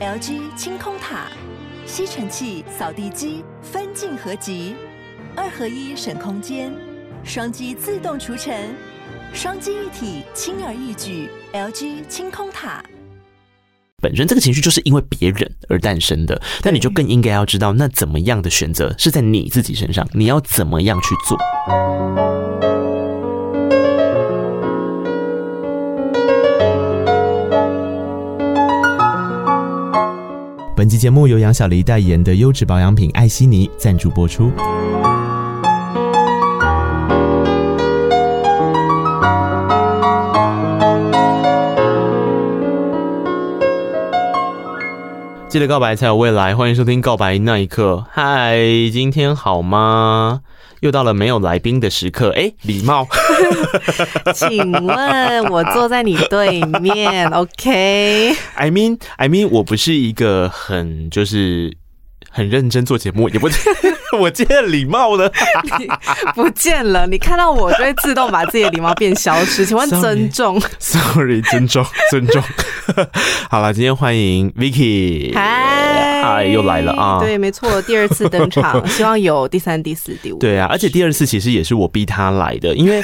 [0.00, 1.26] LG 清空塔，
[1.84, 4.74] 吸尘器、扫地机分镜合集，
[5.36, 6.72] 二合一省空间，
[7.22, 8.74] 双击自动除尘，
[9.34, 11.28] 双击一体轻而易举。
[11.52, 12.82] LG 清空塔。
[14.00, 21.36] 本身这个情绪就是因为别人而诞生的，但你就更应该要知道，那怎么样的选择是在你自己身上，你要怎么样去做。
[30.80, 34.50] 本期节目由杨小黎代言的优质保养品艾希尼赞助播出。
[45.50, 48.06] 记得告白才有未来，欢迎收听《告白那一刻》。
[48.10, 48.56] 嗨，
[48.90, 50.40] 今天好吗？
[50.80, 52.30] 又到了没有来宾的时刻。
[52.36, 53.06] 哎，礼貌。
[54.34, 57.26] 请问我坐在你对面？
[57.32, 61.76] OK？I mean，I mean，我不是一个很就是。
[62.32, 63.58] 很认真做节目，也不见
[64.18, 65.30] 我今天的礼貌的，
[66.34, 67.06] 不见了。
[67.06, 69.64] 你看到我就会自动把自己的礼貌变消失。
[69.64, 72.42] 请问尊重？Sorry，尊重， 尊重。
[73.48, 77.18] 好了，今天欢迎 Vicky，嗨，嗨，又来了啊！
[77.20, 80.38] 对，没错，第二次登场，希望有第三、第四、第五。
[80.38, 83.02] 对啊，而且第二次其实也是我逼他来的，因为。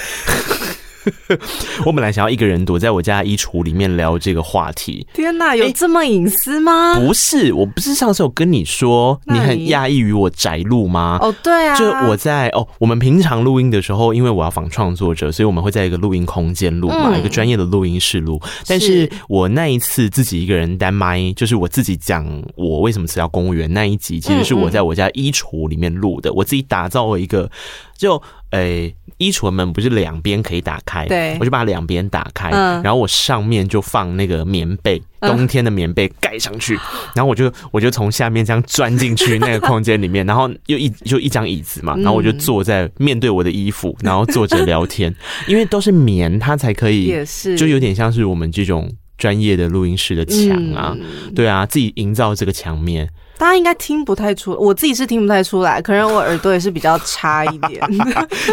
[1.85, 5.07] 我本来想要一个人躲在我家衣橱里面聊这个话题。
[5.15, 6.95] 天哪，有这么隐私吗？
[6.99, 11.19] 不是，我不是上次有跟你说你很讶异于我宅录吗？
[11.21, 18.41] 哦，对啊，就我在哦，我们平常录音的时候，因为我要仿创作者，所以我们会在一个录音空间录嘛，一个专业的录音室录。
[18.67, 27.51] 但是我那一次自己一个人单麦，就是我自己讲我为什么辞掉公务员那一集，其实是我在我家衣橱里面录的，我自己打造了一个
[27.97, 28.23] 就。
[28.51, 31.05] 诶、欸，衣橱门不是两边可以打开？
[31.07, 36.79] 对，我就把两边打开，嗯，然后我上面就放那个棉被，冬天的棉被盖上去，
[37.13, 45.15] 然后我就我就从下面这样钻进去那个空间里面， 然后又一就一张椅子嘛，然后我就坐在面对我的衣服，然后坐着聊天，
[45.49, 48.89] 因为都是棉，它才可以，也是，就有点像是我们这种
[49.19, 50.97] 专业的录音室的墙啊，
[51.35, 53.09] 对啊，自己营造这个墙面。
[53.39, 57.79] 大家应该听不太出，我自己是听不太出来，可能我耳朵也是比较差一点。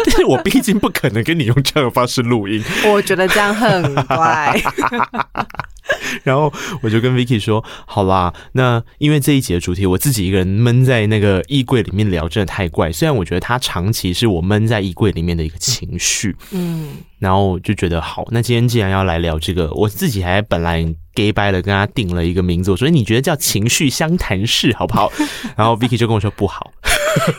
[0.04, 4.60] 但是我毕竟不可能跟你用这样的方式录音，我觉得这样很怪。
[6.24, 12.90] 然后我就跟 Vicky 说：“好啦，那因为这一集的主题，我自己一个人闷在那个衣柜里面聊，真的太怪。
[12.90, 18.26] 虽然我觉得它长期是我闷在衣柜里面的一个情绪，嗯，然后就觉得好。
[18.30, 20.82] 那今天既然要来聊这个，我自己还本来
[21.14, 25.12] gay 掰了，跟他定了一个名字，所以你觉得叫情绪相谈室好不好？
[25.56, 26.72] 然后 Vicky 就跟我说不好，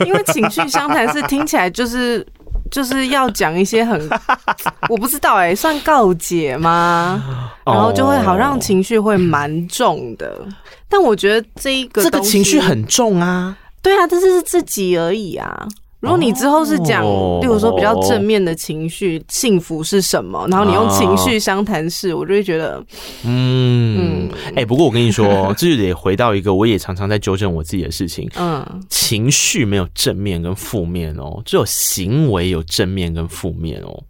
[0.05, 2.25] 因为情绪相谈室听起来就是。”
[2.71, 4.09] 就是要讲一些很，
[4.89, 7.23] 我不知道哎、欸，算告解吗？
[7.65, 10.45] 然后就会好像情绪会蛮重的，
[10.89, 15.67] 但我觉得这一个这个情绪很重啊，对啊，但是是自己而已啊。
[16.01, 17.03] 如果你之后是讲，
[17.41, 20.45] 例如说比较正面的情绪，幸福是什么？
[20.51, 22.83] 然后你用情绪相谈式，我就会觉得，
[23.23, 24.04] 嗯
[24.45, 28.29] 嗯，哎，不过我跟你说，这就得回到一个，我也常常在纠正我自己的事情。
[28.35, 34.03] 嗯，情绪没有正面跟负面哦，只有行为有正面跟负面哦。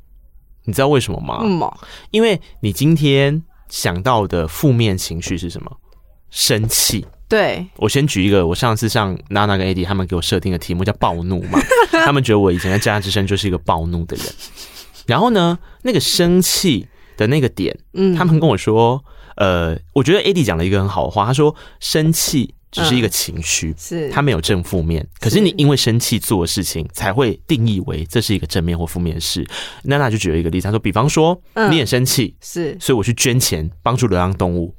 [0.66, 1.41] 你知道为什么吗？
[1.44, 1.72] 嗯，
[2.12, 5.72] 因为你今天想到的负面情绪是什么？
[6.29, 7.06] 生气。
[7.28, 11.59] 对，我先举一个，我上次上娜娜跟 AD 他们给我设定的题目叫暴怒嘛，
[12.06, 14.25] 他们觉得我以前在《家之声》就是一个暴怒的人。
[15.07, 19.03] 然后呢，那个生气的那个点，嗯，他们跟我说，
[19.35, 29.46] 呃，我觉得 AD 讲了一个很好的话，他说生气只是一个情绪，是它没有正负面，可是你因为生气做的事情才会定义为这是一个正面或负面的事。
[29.84, 34.73] 娜娜就举了一个例子，他说，比方说你也生气，是，所以我去捐钱帮助流浪动物。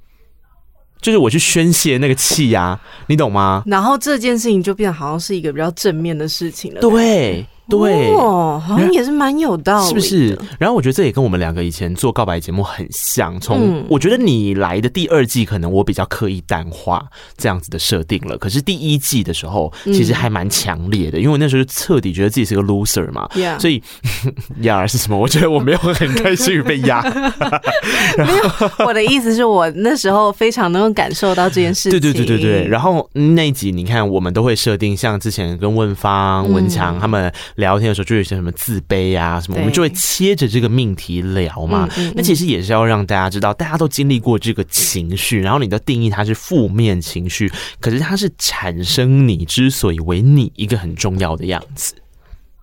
[1.02, 3.62] 就是我去宣泄那个气呀，你懂吗？
[3.66, 6.80] 然后这件事情就变得好像是一个比较正面的事情了。
[6.80, 7.46] 对。
[7.68, 10.38] 对，哦，好像也是蛮有道理，是不是？
[10.58, 13.38] 然后我觉得这也跟我们两个以前做告白节目很像。
[13.40, 17.04] 从我觉得你来的第二季，可能我比较刻意淡化
[17.36, 18.38] 这样子的设定了。
[18.38, 23.28] 可是第一季的时候，其实还蛮强烈的，因为我那时候彻底觉得自己是个 loser 嘛。
[23.58, 23.82] 所以
[24.62, 25.18] 压是什么？
[25.18, 27.02] 我觉得我没有很开心于被压。
[28.16, 31.98] 没有，我的意思是我那时候非常能够感受到这件事情。
[31.98, 32.68] 对对对对对。
[32.68, 37.32] 然后那一集你看，我们都会设定像之前跟问方、文强他们。
[37.56, 41.88] 聊天的时候就有些什么自卑啊什么，我们就会切着这个命题聊嘛。
[42.14, 47.50] 那其实也是要让大家知道，大家都经历过这个情绪，然后你的定义它是负面情绪，
[47.80, 51.94] 可是它是产生你之所以为你一个很重要的样子。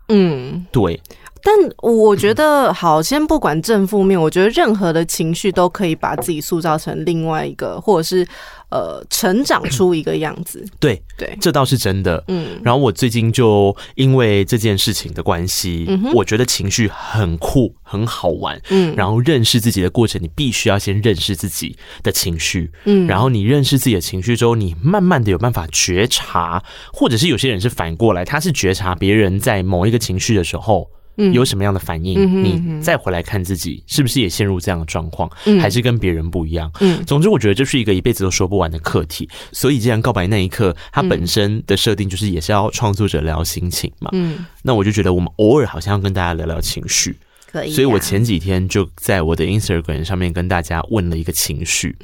[0.10, 1.00] 嗯，对。
[1.46, 8.26] 但我觉得，好，先不管正负面，我觉得任何的情绪都可以把自己塑造成另外一个，或者是
[8.70, 10.66] 呃，成长出一个样子。
[10.80, 12.24] 对对，这倒是真的。
[12.30, 18.58] 嗯，然后我最近就因为这件事情的关系，嗯，我觉得情绪很酷，很好玩。
[18.70, 22.72] 嗯，然后认识自己的过程，你必须要先认识自己的情绪。
[22.86, 26.64] 嗯，然后你认识自己的情绪之后，你慢慢的有办法觉察，
[26.94, 30.90] 或者是有些人是反过来，他是觉察别人在某一个情绪的时候。
[31.16, 32.20] 有什么样的反应？
[32.20, 35.30] 嗯、你再回来看自己，是不是也陷入这样的状况？
[35.46, 36.72] 嗯、还是跟别人不一样？
[36.80, 39.30] 嗯，总之，我觉得这是一个一辈子都说不完的课题。
[39.52, 44.10] 所以，既然告白那一刻，它本身的设定就是也是要创作者聊心情嘛。
[44.14, 47.16] 嗯，那我就觉得我们偶尔好像要跟大家聊聊情绪，
[47.52, 47.74] 可以、啊。
[47.74, 51.96] 所以我前几天就在我的 Instagram 上面跟大家问了一个情绪。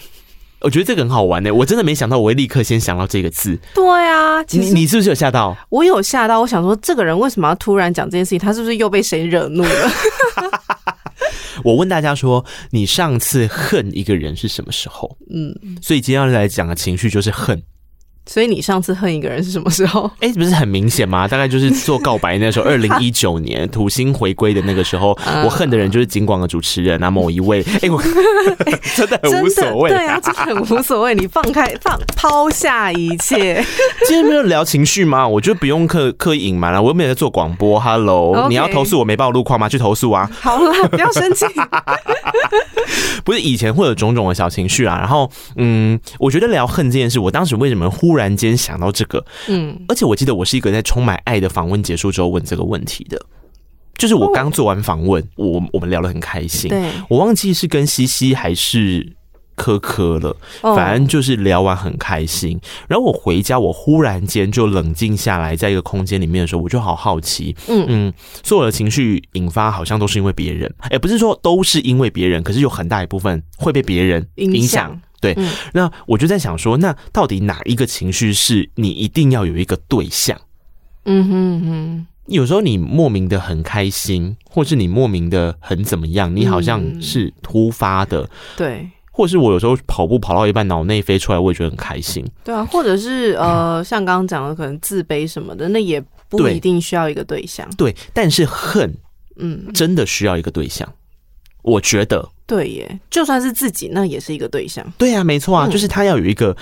[0.62, 3.58] 我觉得这个很好玩呢、欸，我真的没想到我会立刻先想到这个字。
[3.74, 5.56] 对啊，其实你你是不是有吓到？
[5.70, 8.40] 我有吓到，我想说这个人为什么要突然讲这件事情？
[8.40, 9.92] 他是不是又被谁惹怒了？
[11.64, 15.18] 我问大家说，你上次恨一个人是什么时候？
[15.30, 17.62] 嗯，所以今天要来讲的情绪就是恨。
[18.30, 20.06] 所以你上次恨一个人是什么时候？
[20.20, 21.28] 哎、欸，不是很明显吗？
[21.28, 27.64] 大概就是做告白那时候， 二零一九年土星回归的那个时候，我恨的人就是金广的主持人啊，某一位。
[27.64, 28.00] 哎、欸，我
[28.96, 31.16] 真的很无所谓，对啊，就是很无所谓。
[31.16, 33.66] 你放开放抛下一切。
[34.06, 35.28] 今天没有聊情绪吗？
[35.28, 36.80] 我就不用刻刻意隐瞒了。
[36.80, 37.80] 我又没有在做广播。
[37.80, 39.68] Hello，Okay 你要投诉我没报路况吗？
[39.68, 40.30] 去投诉啊！
[40.40, 41.46] 好了，不要生气。
[43.24, 48.19] 不是以前会有种种的小情绪啊，然后嗯，我觉得聊恨这件事，我当时为什么忽然。
[48.20, 53.18] 突然间想到这个，嗯，而且我记得我是一个在充满爱的访问结束之后问这个问题的，
[53.98, 59.16] 就是我刚做完访问，我我们聊得很开心，对，我忘记是跟西西还是
[59.56, 62.60] 科科了，反正就是聊完很开心。
[62.90, 67.86] 然后我回家，我忽然间就冷静下来，在一个空间里面的时候，我就好好奇，嗯。
[67.88, 68.14] 嗯，
[68.44, 75.00] 所有的情绪引发好像都是因为别人，哎，不是说都是因为别人，可是有很大一部分会被别人影响。
[75.22, 80.40] 对，嗯、那我就在想说，那到底哪一个情绪是你一定要有一个对象？
[81.06, 92.26] 嗯哼哼，有时候你莫名的很开心，或是你莫名的很怎么样，你好像是突发的，嗯、对，或是我有时候跑步跑到一半，脑内飞出来，我也觉得很开心。
[92.44, 97.68] 对啊，或者是呃，像刚刚讲的，可能自卑什么的，那也不一定需要一个对象。
[97.76, 98.94] 对，对，但是恨，
[99.38, 100.88] 嗯，真的需要一个对象。
[101.62, 104.84] 我觉得对耶，就算是自己，那也是一个对象。
[104.98, 106.58] 对啊，没错啊，就是他要有一个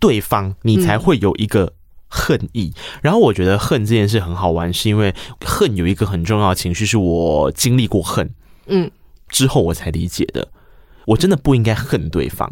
[0.00, 1.74] 对方，你才会有一个
[2.08, 2.72] 恨意。
[3.02, 5.14] 然后我觉得恨这件事很好玩，是因为
[5.44, 8.30] 恨有一个很重要的情绪，是我经历过恨，
[8.68, 8.90] 嗯，
[9.28, 10.48] 之后我才理解的。
[11.04, 12.50] 我真的不应该恨对方，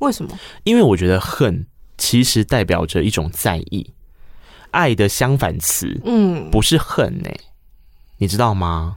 [0.00, 0.38] 为什么？
[0.64, 1.66] 因为我觉得恨
[1.96, 3.94] 其实代表着一种在意，
[4.70, 7.40] 爱的相反词，嗯，不是恨欸，
[8.18, 8.96] 你知道吗？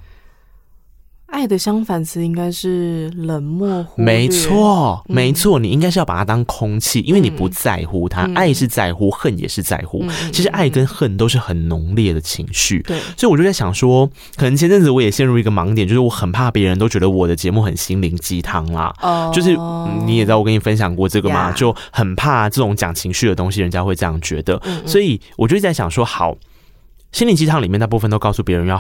[1.34, 3.84] 爱的相反词应该是冷漠。
[3.96, 8.32] 没错，没错，你应该是要把它当空气，因为你不在乎它。
[8.36, 10.06] 爱是在乎，恨也是在乎。
[10.32, 12.84] 其实爱跟恨都是很浓烈的情绪。
[12.84, 18.94] 对，所以我就在想说，可能前阵子我也陷入一个盲点，就是我很怕别人都觉得我的节目很心灵鸡汤啦。
[19.02, 19.58] 哦，就是
[20.06, 24.62] 你也知道，我跟你分享过这个嘛，就很怕这种讲情绪的东西，人家会这样觉得。
[24.86, 26.38] 所以我就在想说，好，
[27.12, 28.80] 心灵鸡汤里面大部分都告诉别人要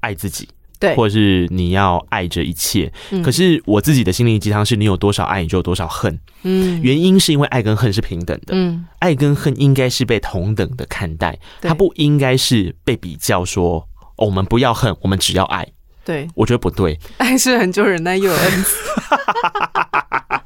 [0.00, 0.46] 爱自己。
[0.78, 6.18] 对，或者是你要爱着一切，嗯、可是我自己的心灵鸡汤是你有多少爱，你就有多少恨。
[6.42, 13.78] 嗯，原因是因为爱跟恨是平等的，嗯，爱跟恨应该是被同等的看待，它不应该是被比较说，
[14.16, 15.66] 哦，我们不要恨，我们只要爱。
[16.04, 18.76] 对，我觉得不对， 爱是很久忍耐又有恩慈。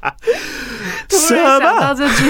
[1.09, 2.23] 突然想到这句，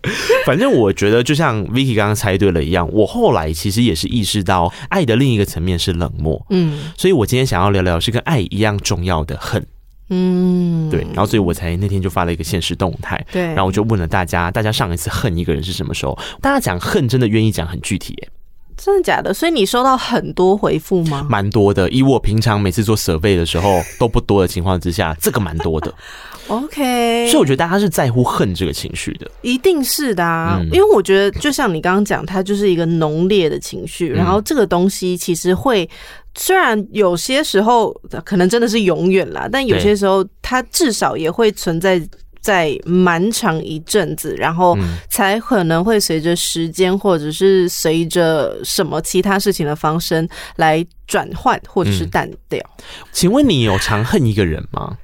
[0.46, 6.44] 反正我觉得就像 Vicky 刚刚猜对了一样，我后来其实也是意识到，爱的另一个层面是冷漠。
[6.50, 9.64] 嗯，所以我今天想要聊聊是跟爱一样重要的恨。
[10.12, 16.18] 嗯，对，然后所以我才那天就发了一个现实动态，对，然后我就问了大家，大家上一次恨一个人是什么时候？
[16.40, 18.28] 大家讲恨真的愿意讲很具体耶。
[18.76, 19.34] 真的假的？
[19.34, 21.26] 所以你收到很多回复吗？
[21.28, 25.94] 蛮多的，以我平常每次做 survey 的时候都不多的情况之下，这个蛮多的。
[26.50, 30.58] OK，所以我觉得大家是在乎恨这个情绪的，一定是的啊。
[30.60, 35.88] 嗯、因为我觉得就像你刚刚讲，它就是一个浓烈的情绪，嗯、然后这个东西其实会，
[36.34, 37.92] 虽然有些时候
[38.24, 42.00] 可能真的是永远啦，但有些时候它至少也会存在。
[42.42, 44.74] 在蛮长一阵子，然后
[45.10, 50.26] 才可能会随着时间，或者是随着什么其他事情的发生
[50.56, 52.58] 来转换，或者是淡掉。
[52.78, 52.84] 嗯。
[53.12, 54.96] 请问你有常恨一个人吗？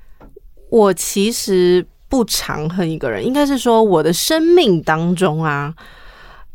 [0.70, 5.72] 我其实不常恨一个人，应该是说我的生命当中啊，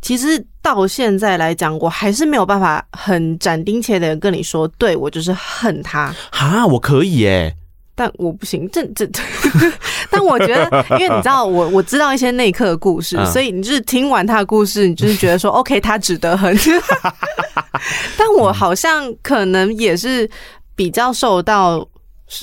[0.01, 6.13] 其实到现在来讲，我还是没有办法很斩钉截铁的跟你说，对，我就是恨他。
[6.32, 7.56] 哈，我可以耶。
[7.94, 9.06] 但我不行，这这，
[10.10, 16.58] 但我觉得，因为你知道，我我知道一些内克的故事，嗯、所以你就是听完他的故事，你就是觉得说， OK，他值得恨。
[18.18, 20.27] 但我好像可能也是
[20.74, 21.86] 比较受到，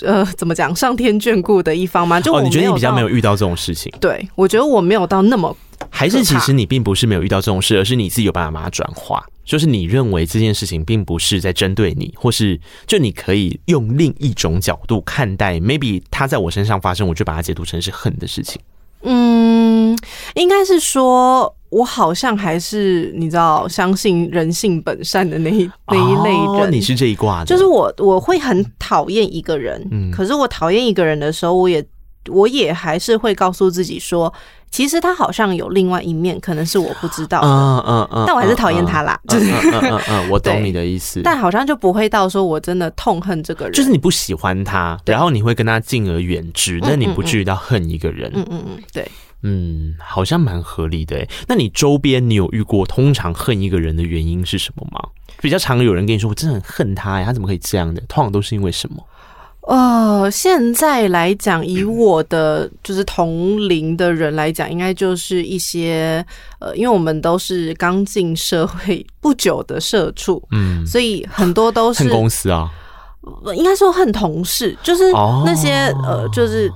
[0.04, 2.20] 呃，怎么讲，上天眷顾的一方吗？
[2.20, 3.92] 就我、哦、你觉得你比较没有遇到这种事情？
[4.00, 5.56] 对，我觉得我没有到那么，
[5.88, 9.24] 还是其实你并不是没有遇到这种事，而是你自己有办法把它转化。
[9.44, 18.60] 就是你认为这件事情并不是在针对你，或是就你可以用另一种角度看待，maybe 他在我身上发生，我就把它解读成是恨的事情。
[19.02, 19.96] 嗯，
[20.34, 26.64] 应该是说，我好像还是你知道，相信人性本善的那一那一类人。
[26.64, 31.84] 哦，你是这一卦的，就是我我会很讨厌一个人，嗯，可是我讨厌一个人的时候，我也
[32.28, 34.32] 我也还是会告诉自己说。
[34.70, 39.18] 其实他好像有另外一面，可能是我不知道的，嗯嗯嗯，但我还是讨厌他啦。
[39.26, 41.22] 就是嗯嗯嗯，我懂你的意思。
[41.24, 48.30] 但好像就不会到说我真的痛恨这个人，就是你不喜欢他，然后你会跟他敬而远之，但你不至于到恨一个人。
[48.34, 49.10] 嗯嗯嗯，对，
[49.42, 51.26] 嗯，好像蛮合理的。
[51.46, 55.00] 那你周边你有遇过通常恨一个人的原因是什么吗？
[55.40, 58.02] 比较常有人跟你说我真的很恨他呀，他怎么可以这样的？
[58.02, 59.02] 通常都是因为什么？
[59.68, 66.24] 呃，现在来讲，以我的就是同龄的人来讲，应该就是一些
[66.58, 72.70] 呃，因为我们都是刚进社会不久的社畜，嗯，所以很多都是恨公司啊，
[73.54, 75.12] 应该说恨同事，就是
[75.44, 76.72] 那些、哦、呃，就是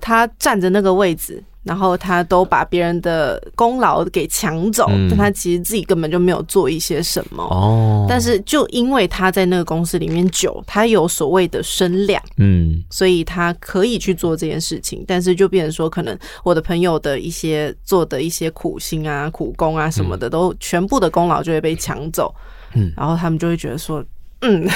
[0.00, 1.44] 他站着那个位置。
[1.68, 7.42] 然后他都把别人的功劳给抢走，嗯、但他其实自己根本就没有做一些什么。
[7.42, 15.04] 哦，但是就因为他在那个公司里面久，他有所谓的声量，嗯，所以他可以去做这件事情。
[15.06, 22.34] 但是就变成说，可能我的朋友的一些做的一些苦心啊、苦功啊什么的，嗯、都全部的功劳就会被抢走。
[22.72, 24.02] 嗯，然后他们就会觉得说，
[24.40, 24.66] 嗯，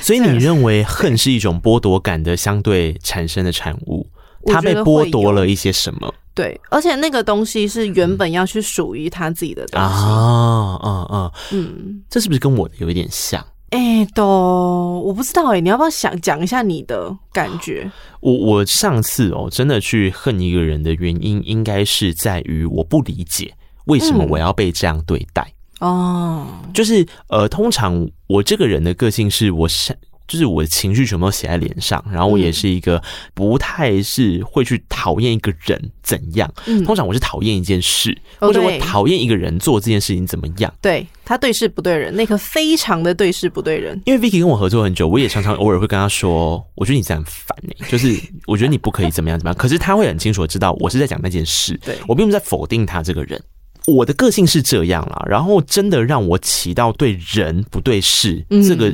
[0.00, 4.04] 所以你 认为恨是一种剥夺感的相对产生的产物？
[4.46, 6.14] 他被剥夺了一些什么？
[6.34, 13.40] 对，而且那个东西是原本要去属于他自己的东西啊，嗯嗯嗯，嗯，这是不是跟我的有一点像？
[13.70, 17.90] 哎、欸，都我不知道哎、欸，你要不要想讲一下你的感觉？
[18.20, 23.52] 我我上次哦，真的去恨一个人的原因，应该是在于我不理解
[23.86, 25.42] 为什么我要被这样对待
[25.80, 26.46] 哦。
[26.48, 29.96] 嗯、就是呃，通常我这个人的个性是我是。
[30.26, 33.02] 就是我的情绪全部都写在脸上，然后我也是一个
[33.34, 44.00] 不太是会去讨厌一个人怎样，嗯，通常我是讨厌一件事，或者我讨厌一个人做这件事情怎么样，对，他对事不对人，那个非常的对事不对人。
[44.06, 53.38] 因为 Vicky 跟我合作很久，我也常常偶尔会跟他说，我觉得你这样很烦欸，就是我觉得你不可以怎么样怎么样，可是他会很清楚的知道我是在讲那件事，对，我并不是在否定他这个人，
[53.86, 58.90] 我的个性是这样啦，然后真的让我起到对人不对事这个。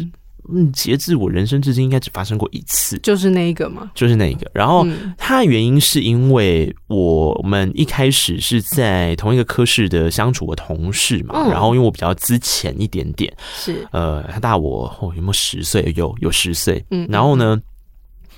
[0.52, 4.50] 嗯，截至我人生至今，应该只发生过一次，就是那一个嘛，就是那一个。
[4.54, 11.34] 然后，它的原因是因为我们一开始是在同一个科室的相处的同事嘛。
[11.36, 15.92] 嗯、然后，因为我比较资浅一点点，是呃，他大我哦，有没有十岁？
[15.96, 16.84] 有有十岁。
[16.90, 17.60] 嗯，然后呢？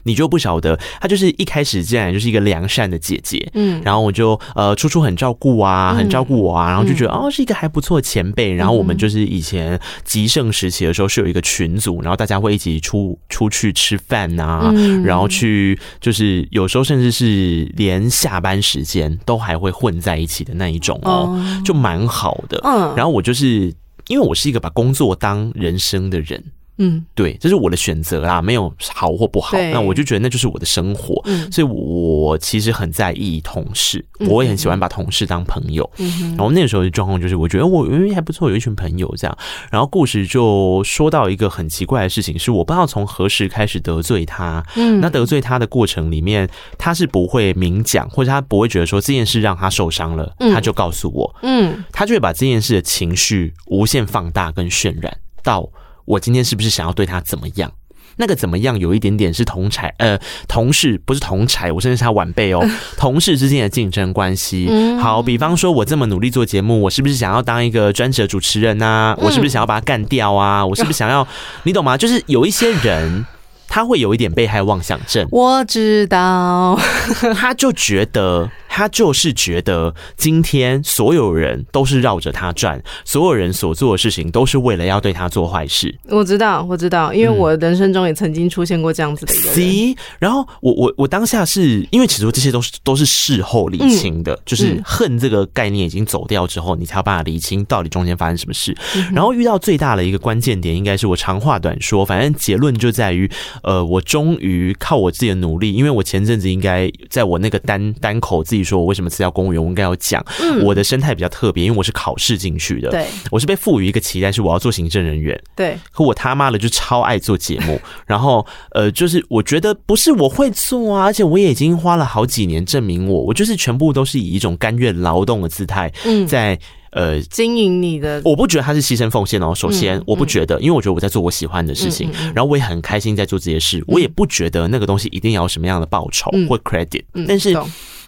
[0.04, 14.72] 你就不晓得，她就是一开始进来就是一个良善的姐姐，嗯，然后我就呃处处很照顾啊，很照顾我啊，然后就觉得哦是一个还不错的前辈，然后我们就是以前极盛时期的时候是有一个群组，然后大家会一起出出去吃饭呐，
[15.04, 23.72] 然后去就是有时候甚至是连下班时间都还会混在一起的那一种哦，就蛮好的，嗯，然后我就是
[24.08, 26.42] 因为我是一个把工作当人生的人。
[26.78, 29.56] 嗯，对，这是我的选择啦，没有好或不好。
[29.72, 35.88] 那我就觉得那就是我的生活，嗯、所以我其实很在意同事，嗯、我也很喜欢把同事当朋友。
[35.98, 39.38] 嗯、然后那个时候的状况就是，我觉得我因为还不错，有一群朋友这样。
[39.70, 44.64] 然后故事就说到一个很奇怪的事情，是我不知道从何时开始得罪他。
[44.74, 46.48] 嗯，那得罪他的过程里面，
[46.78, 51.36] 他是不会明讲，或者他不会觉得说这件事让他受伤了，他就告诉我。
[51.42, 55.68] 嗯，他就会把这件事的情绪无限放大跟渲染到。
[56.04, 57.72] 我今天是不是想要对他怎么样？
[58.16, 62.60] 那个怎么样有一点点是同才呃同事，不是同才，我甚至是他晚辈哦。
[62.98, 64.68] 同事之间的竞争关系，
[65.00, 69.16] 好，比方说我这么努力做节目，我是不是想要当一个专职的主持人啊？
[69.18, 70.64] 我是不是想要把他干掉啊？
[70.66, 71.26] 我是不是想要，
[71.62, 71.96] 你懂吗？
[71.98, 73.24] 就是有一些人。
[73.68, 76.78] 他会有一点被害妄想症，我知道，
[77.34, 85.94] 他就觉得他就是觉得今天所有人都是绕着他转，所有人所做的事情都是为了要对他做坏事。
[86.08, 89.54] 我知道，我知道，因为我人生中也曾经出现过这样子的一个人。
[89.54, 98.74] C，然后我我我当下是因为其实这些都是都是事后理清的，就是恨这个概念已经走掉之后，你才有办法理清到底中间发生什么事。
[99.12, 103.30] 然后遇到最大的一个关键点，应该是我长话短说，反正结论就在于，
[103.62, 110.24] 呃，我终于靠我自己的努力，因为我前阵子应该在我那个单单口自己说我为什么辞掉公务员，我应该要讲，
[110.62, 125.92] 我的生态比较特别，因为我是考试进去的，对，我是被赋予一个期待，是我要做行政人员，对，可我他妈的就超爱做节目， 然后呃，就是我觉得不是我会做啊，而且我也已经花了好几年证明我，我就是全部都是以一种甘愿劳动的姿态，
[126.28, 126.58] 在。
[126.94, 129.54] 呃，经营你的，我不觉得他是牺牲奉献哦。
[129.54, 133.82] 首先，我不觉得，因为我觉得我在做我喜欢的事情，然后我也很开心在做这些事。
[133.86, 137.02] 我也不觉得那个东西一定要有什么样的报酬或 credit。
[137.26, 137.56] 但是，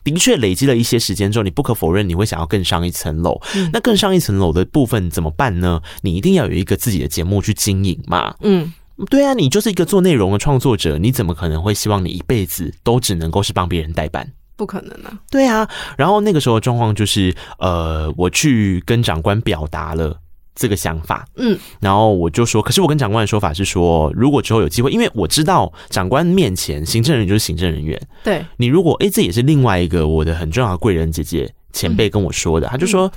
[0.04, 3.40] 的确累积了一些时间之后，你不可否认你会想要更上一层楼。
[3.72, 5.80] 那更上一层楼的部分怎么办呢？
[6.02, 8.34] 你一定要有一个自己的节目去经营嘛。
[8.42, 8.72] 嗯，
[9.10, 14.30] 对啊，你就是一个做内容的创作者，你怎么可能会希望你一辈子都只能够是帮别人代班？
[14.56, 15.18] 不可能啊！
[15.32, 15.68] 对啊，
[15.98, 20.16] 然后那个时候状况就是，呃，我去跟长官表达了
[20.54, 33.12] 这个想法，嗯，然后我就说，可是我跟长官的说法是说，如果之后有机会，因为我知道长官面前行政人员就是行政人员，对，你如果哎，这也是另外一个我的很重要的贵人姐姐前辈跟我说的，嗯、他就说、嗯、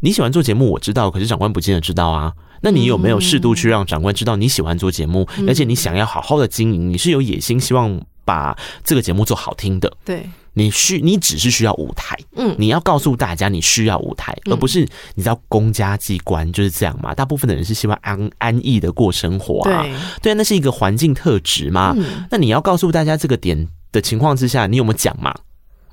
[0.00, 2.32] 你喜欢做节目，我知道，可是长官不见得知道啊。
[2.60, 8.00] 那你有没有适度去让长官知道你喜欢做节目，嗯、而且你想要好好的经营，你是有野心，希望。
[8.28, 10.28] 把这个节目做好听的，对，
[10.58, 14.80] 你需你只是需要舞台，嗯，你要告诉大家你需要舞台，而不是
[15.14, 17.14] 你知道公家机关就是这样嘛？
[17.14, 21.94] 大部分的人是希望安安逸的过生活啊，对，对，那是一个环境特质嘛。
[22.28, 25.30] 那你要告诉大家这个点的情况之下，你有没有讲嘛？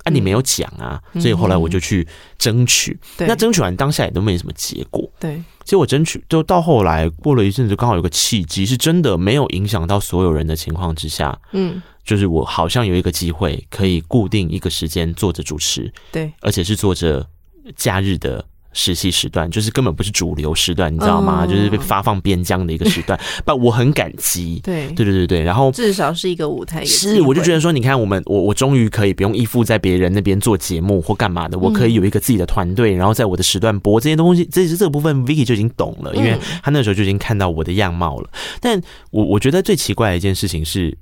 [0.04, 2.08] 啊，你没有讲啊，所以后来我就去
[2.40, 5.42] 争取，那争取完当下也都没什么结果，对。
[5.64, 11.82] 其实我争取，就到后来过了一阵子，刚好有个契机，是真的没有影响到所有人的情况之下，嗯。
[12.06, 17.28] 就是我好像有一个机会可以固定一个时间坐着主持，对，而且是坐着
[17.76, 21.48] 假日的实习时段，就是根本不是主流时段，你知道吗？
[21.48, 25.42] 就是被发放边疆的一个时段， 但我很感激，对，对对对对。
[25.42, 34.46] 然后至少是一个舞台，是我就觉得说，你看我们我我终于可以不用依附在别人那边做节目或干嘛的，我可以有一个自己的团队，然后在我的时段播这些东西。
[34.46, 38.30] 这是这个部分，Vicky 就已经懂了，因为他那时候就已经看到我的样貌了。
[38.60, 38.80] 但
[39.10, 40.96] 我我觉得最奇怪的一件事情是。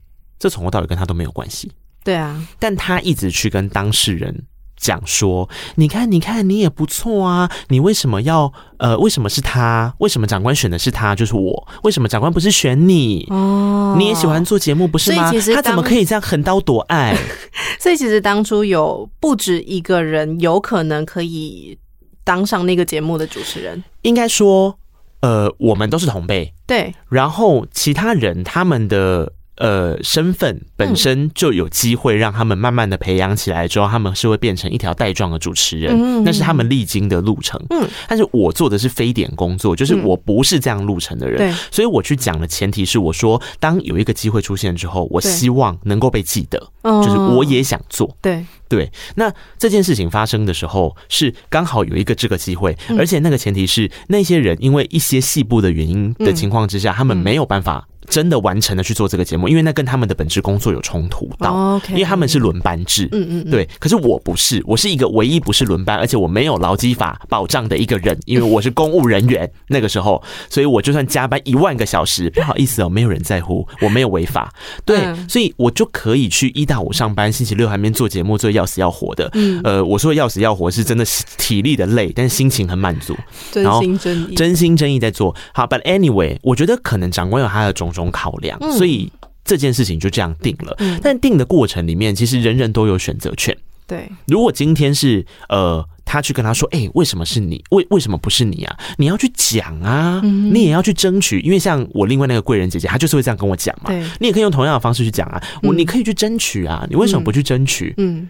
[0.44, 1.72] 这从头到尾跟他都没有关系，
[2.04, 4.44] 对啊，但他一直去跟当事人
[4.76, 9.96] 讲说：“你看，你看，你也不错啊，你为什么要呃，为什么是他？
[10.00, 11.16] 为什么长官选的是他？
[11.16, 11.68] 就是我？
[11.84, 13.26] 为什么长官不是选你？
[13.30, 15.32] 哦，你也喜欢做节目不是吗？
[15.56, 17.16] 他怎么可以这样横刀夺爱？
[17.80, 21.80] 所以其实当初有不止一个人有可能可以
[22.26, 24.78] 当上那个节目的主持人，应该说，
[25.22, 29.32] 呃，我们都是同辈，对，然后其他人他们的。
[29.58, 37.64] 呃，身份本身就有机会让他们慢慢的培养起来之后，他们是会变成一条带状的主持人，那是他们历经的路程。
[37.70, 48.18] 嗯，但是我做的是非典工作，就是我不是这样路程的人，对，所以我去讲的前提是，我说当有一个机会出现之后，我希望能够被记得，就是我也想做。
[48.22, 48.46] 对。
[48.70, 57.88] 对，那这件事情发生的时候，是刚好有一个这个机会，而且那个前提是那些人因为一些细部的原因的情况之下，他们没有办法。
[58.08, 63.68] 真的完成了去做这个节目，因为那跟他们的本职工作有冲突到，因为他们是轮班制，嗯嗯，对。
[63.80, 69.50] 可是我不是，我是一个唯一不是轮班，而且我没有劳基法保障的一个人，因为我是公务人员。
[69.68, 74.54] 那个时候，所以我就算加班一万个小时，不好意思哦，没有人在乎，我没有违法，
[74.86, 79.30] 对，所以我就可以去一到五上班，星期六还没做节目，做要死要活的。
[79.34, 81.06] 嗯，呃，我说要死要活是真的
[81.38, 83.16] 体力的累，但是心情很满足，
[83.52, 85.36] 真心真意，真心真意在做。
[85.54, 89.12] 好，But anyway，我觉得可能长官有他的种种考量，所以
[89.46, 90.76] 这件事情就这样定了。
[91.02, 93.56] 但定的过程里面，其实人人都有选择权。
[93.86, 97.62] 对，如果今天是呃，他去跟他说，哎，为什么是你？
[97.72, 98.80] 为为什么不是你啊？
[98.98, 101.42] 你要去讲啊，你也要去争取。
[101.42, 103.92] 因为像我另外那个贵人姐姐，她就是会这样跟我讲嘛。
[104.20, 105.44] 你也可以用同样的方式去讲啊。
[105.62, 107.94] 我你可以去争取啊，你为什么不去争取？
[107.98, 108.30] 嗯，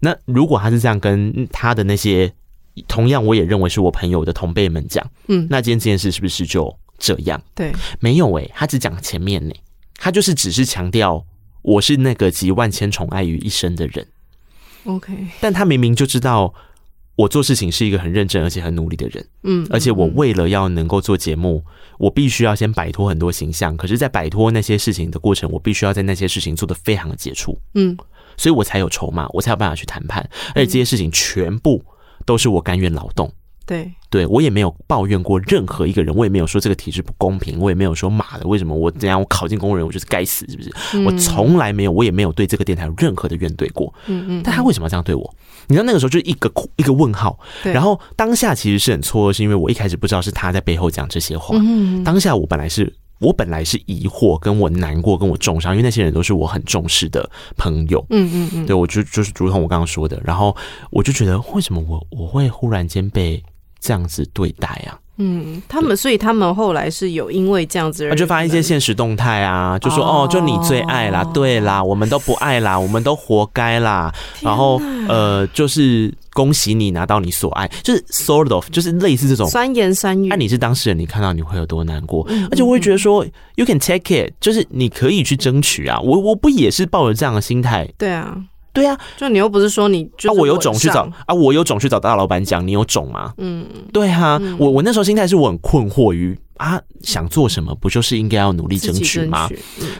[0.00, 2.30] 那如果他是这样跟他的那些
[2.86, 6.76] 同样我也认为是我朋友的同辈们讲，嗯，那今天这件事是不是就？
[6.98, 9.60] 这样对，没有诶、欸，他只讲前面呢、欸，
[9.96, 11.24] 他就是只是强调
[11.62, 14.06] 我是那个集万千宠爱于一身的人。
[14.84, 16.54] OK，但他明明就知道
[17.16, 21.64] 我做事情是一个很认真而且很努力的人，嗯，而且我为了要能够做节目，
[21.98, 23.76] 我必须要先摆脱很多形象。
[23.76, 27.96] 可是，在摆脱那些事情的过程，我必须要在那些事情做的非常的杰出，嗯，
[28.36, 30.28] 所以我才有筹码，我才有办法去谈判。
[30.54, 31.84] 而且这些事情全部
[32.24, 33.32] 都是我甘愿劳动。
[33.66, 40.72] 对，对我也没有抱怨过任何一个人，我也没有说这个体制不公平，我也没有说妈的为什么我怎样我考进公务员我就是该死，是不是？
[40.94, 43.92] 嗯、我从来没有，我也没有对这个电台有任何的怨怼过。
[44.06, 45.34] 嗯嗯，但他为什么要这样对我？
[45.66, 47.36] 你知道那个时候就是一个一个问号。
[47.64, 51.58] 然后当下其实是很错愕，是因为我一开始不知道是他在背后讲这些话。
[51.60, 58.06] 嗯，当下我本来是我本来是疑惑，跟我难过，跟我重伤，因为那些人都是我很重视的朋友。
[58.10, 60.56] 嗯嗯嗯，对我就就是如同我刚刚说的，然后
[60.92, 63.42] 我就觉得为什么我我会忽然间被。
[63.86, 80.26] 这样子对待啊，嗯，他们所以他们后来是有因为这样子，他就发一些现实动态啊，就说哦，哦，就你最爱啦，对啦，我们都不爱啦，我们都活该啦，然后呃，就是恭喜你拿到你所爱，就是 sort of，就是类似这种酸言酸语。
[80.26, 82.26] 那你是当事人，你看到你会有多难过？
[82.28, 87.88] 嗯，而且我会觉得说，you can take it，就是你可以去争取啊，我我不也是抱着这样的心态？
[87.96, 88.36] 对啊。
[88.76, 93.32] 对啊，就你又不是说你就啊，我有种去找啊，我有种去找大老板讲，你有种吗？
[93.38, 99.48] 嗯，对啊，嗯、我我那时候心态是我很困惑于啊，想做什么不就是应该要努力争取吗？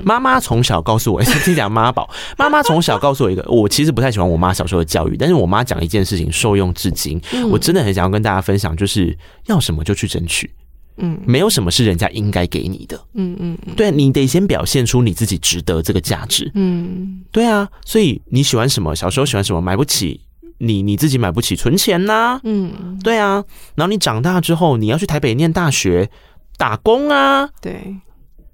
[0.04, 10.50] 妈妈从小告诉我，听讲妈宝，妈妈从小告诉我一个，我其实不太喜欢我妈小时候的教育，但是我妈讲一件事情受用至今，嗯、我真的很想要跟大家分享，就是要什么就去争取。
[10.98, 13.00] 嗯，没有什么是人家应该给你的。
[13.14, 16.50] 嗯嗯，对，你得先表现出你自己值得这个价值。
[16.54, 18.94] 嗯，对啊，所以你喜欢什么？
[18.94, 19.60] 小时候喜欢什么？
[19.60, 20.20] 买不起，
[20.58, 22.40] 你你自己买不起，存钱呐。
[22.44, 26.10] 嗯，对啊，然后你长大之后，你要去台北念大学，
[26.56, 27.48] 打工啊。
[27.60, 27.96] 对。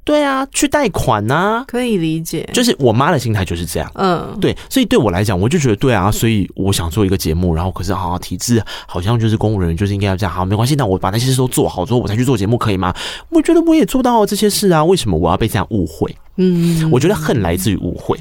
[0.05, 2.49] 对啊，去贷款啊，可以理解。
[2.53, 12.93] 就是我妈的心态就是这样，嗯，对，所以对我来讲，我就觉得对啊，所以我想做一个节目，然后可是好好体制好像就是公务人员就是应该要这样，好没关系，那我把那些事都做好之后，我才去做节目，可以吗？
[13.29, 16.17] 我觉得我也做到了这些事啊，为什么我要被这样误会？
[16.37, 18.19] 嗯，我觉得恨来自于误会。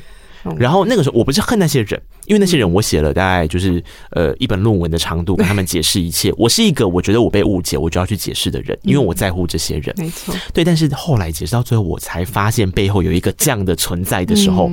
[0.57, 6.33] 然后那个时候，我不是恨那些人，因为那些人我写了大概就是呃一本论文的长度，跟他们 解释一切。
[6.37, 9.93] 我是一个我觉得我被误解，我就要去解释的人，因为我在乎这些人。
[9.97, 10.63] 没错，对。
[10.63, 14.69] 但是后来解释到最后，我才发现背后有一个这样的存在的时候，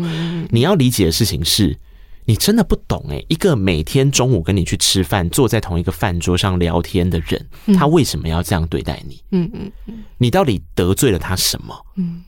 [0.51, 1.77] 你要理解的事情是，
[2.25, 9.23] 你真的不懂诶，一个每天中午跟你去吃饭，坐在同一个饭桌上聊天的人，他为什么要这样对待你？
[9.33, 11.75] 嗯嗯嗯，你到底得罪了他什么？
[11.97, 12.23] 嗯，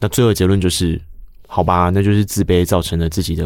[0.00, 1.00] 那最后结论就是。
[1.50, 3.44] 好吧，那就是自卑造成了自己的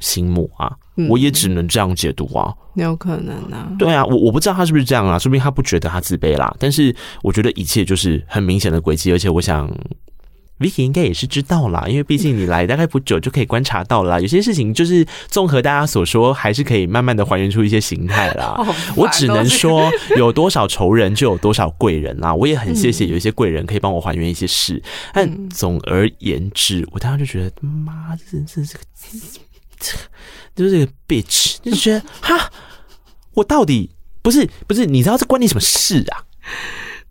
[0.00, 0.76] 心魔啊！
[0.96, 3.72] 嗯、我也只能这样解读啊，有可能啊。
[3.78, 6.54] 对啊，我我不知道他是不是这样啊，说不定他不觉得他自卑啦。
[6.58, 9.72] 但是我觉得一切就是很明显的轨迹，而且我想。
[10.58, 14.18] Vicky 应该也是知道啦，因为毕竟你来大概不久就可以观察到啦。
[14.20, 18.56] 有些事情就是综合大家所说，还是可以慢慢的还原出一些形态啦。
[18.96, 22.34] 我只能说，有多少仇人就有多少 贵人啦。
[22.34, 24.82] 我也很谢谢有一些贵人可以帮我还原一些事。
[25.12, 28.84] 但总而言之，我当时就觉得，妈的，这这这个
[29.78, 29.96] 这
[30.56, 32.50] 就是这个 bitch，就觉得哈，
[33.34, 33.90] 我到底
[34.22, 36.24] 不是不是，你知道这关你什么事啊？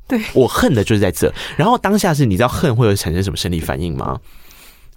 [0.08, 4.20] 对，我恨的就是在这，然后当下是你知道恨会有产生什么生理反应吗？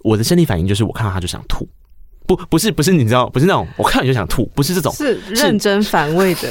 [0.03, 1.68] 我的生理反应就是我看到他就想吐，
[2.27, 6.49] 不不是不是你知道不是那种我看到你就想吐，不是这种，是认真反胃的。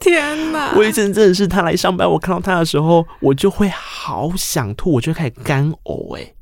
[0.00, 0.72] 天哪！
[0.76, 6.32] 我以前真的是他来上班，我看到他的时候，我就会好想吐，我就开始干呕哎。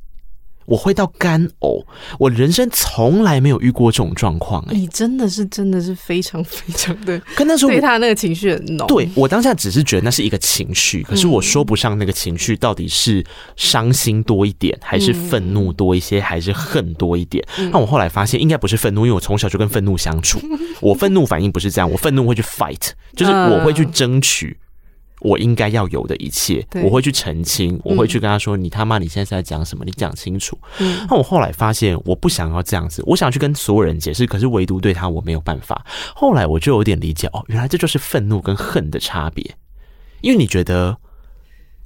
[0.66, 1.85] 我会到干呕，
[2.18, 4.62] 我人生从来没有遇过这种状况。
[4.68, 8.87] 哎，你真的是真的是非常非常的，跟那时候对他那个情绪很浓。
[8.87, 13.24] 对，我当下只是觉得那是一个情绪，可是我说不上那个情绪到底是
[13.57, 17.44] 伤心多一点，还是愤怒多一些，还是恨多一点。
[17.70, 20.40] 那我后来发现应该不是愤怒，因为我从小就跟愤怒相处。
[20.81, 24.57] 我愤怒反应不是这样，我愤怒会去 fight，就是我会去争取。
[25.25, 29.83] 我应该要有的一切，我会去澄清，我会去跟他说：“你他妈，你现在是在讲什么？
[29.87, 35.85] 你讲清楚。”嗯，那我后来发现，我不想要这样子，我想去跟所有人解释，可是唯独对他我没有办法。
[36.15, 39.43] 后来我就有点理解，哦，原来这就是愤怒跟恨的差别。
[40.21, 40.97] 因为你觉得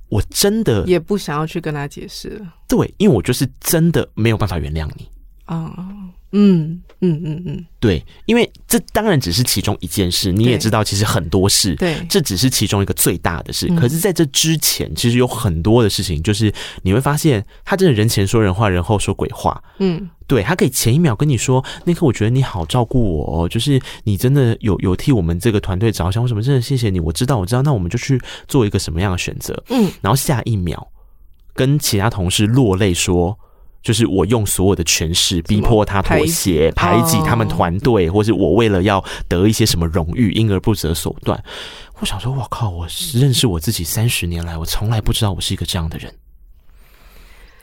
[0.09, 5.09] 我真的也不想要去跟他解释了，对，因为我就是真的没有办法原谅你
[5.44, 5.72] 啊。
[5.79, 13.66] 嗯嗯嗯嗯嗯，对，因为这当然只是其中一件事，你也知道，其实很多事，对，这只是其中一个最大的事。
[13.76, 19.62] 可是在这之前，其实有很多的事情，就是你会发现，他真的人前说人话，人后说鬼话。
[19.78, 27.00] 嗯，对，他可以前一秒跟你说，那刻我觉得你好照顾我哦，就是你真的有有替我们这个团队着想，为什么真的谢谢你？
[27.00, 29.62] 我知道，我知道，那我们就去做一个什么样的选择？
[29.70, 30.86] 嗯，然后下一秒
[31.54, 33.38] 跟其他同事落泪说。
[33.88, 41.42] 就是我用所有的权势逼迫他妥协、排挤他们团队，或是我为了要得一些什么荣誉，因而不择手段。
[41.98, 42.68] 我想说，我靠！
[42.68, 46.14] 我认识我自己三十年来，我从来不知道我是一个这样的人。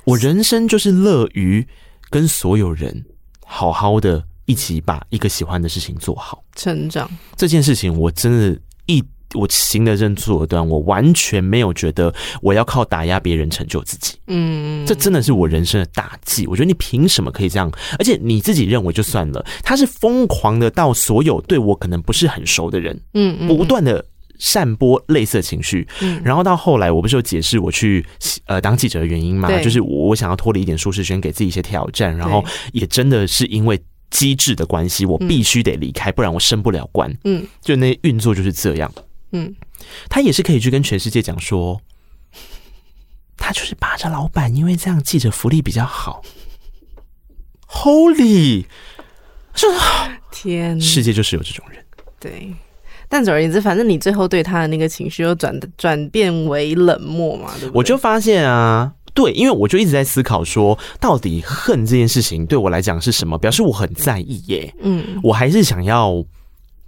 [0.04, 1.68] 我人生就是乐于
[2.10, 3.06] 跟所有人
[3.46, 9.04] 好好的一起把一个喜欢的事情做好，成长这件事情，我真的，一
[9.36, 14.15] 我行得正坐得端，我完全没有觉得我要靠打压别人成就自己。
[14.28, 16.48] 嗯，这真的是我人生的大忌。
[16.48, 17.71] 我觉得你凭什么可以这样？
[18.00, 24.04] 而且你自己认为就算了，他是疯狂的到所有对我可能不是很熟的人，嗯，不断的。
[24.38, 25.88] 散播类似情绪，
[26.21, 28.06] 然后到后来，我不是有解释我去
[28.48, 29.50] 呃当记者的原因嘛？
[29.62, 32.43] 就是我想要脱离一点舒适圈，给自己一些挑战，然后
[32.74, 37.10] 也真的是因为机制的关系，我必须得离开，不然我升不了官。
[37.24, 38.91] 嗯，就那运作就是这样。
[39.36, 39.56] 嗯，
[40.08, 41.82] 他也是可以去跟全世界讲说，
[43.36, 46.21] 他就是霸着老板，因为这样记者福利比较好。
[47.67, 48.65] Holy，
[49.54, 49.67] 这
[50.32, 51.84] 天，世界就是有这种人。
[52.19, 52.54] 对。
[53.10, 57.78] 但总而言之，反正你最后对他的那个情绪又转转变为冷漠嘛，对不对？
[57.78, 63.38] 我就发现啊，对，因为我就一直在思考说，到底恨这件事情对我来讲是什么？
[63.38, 66.24] 表示我很在意耶，嗯，我还是想要。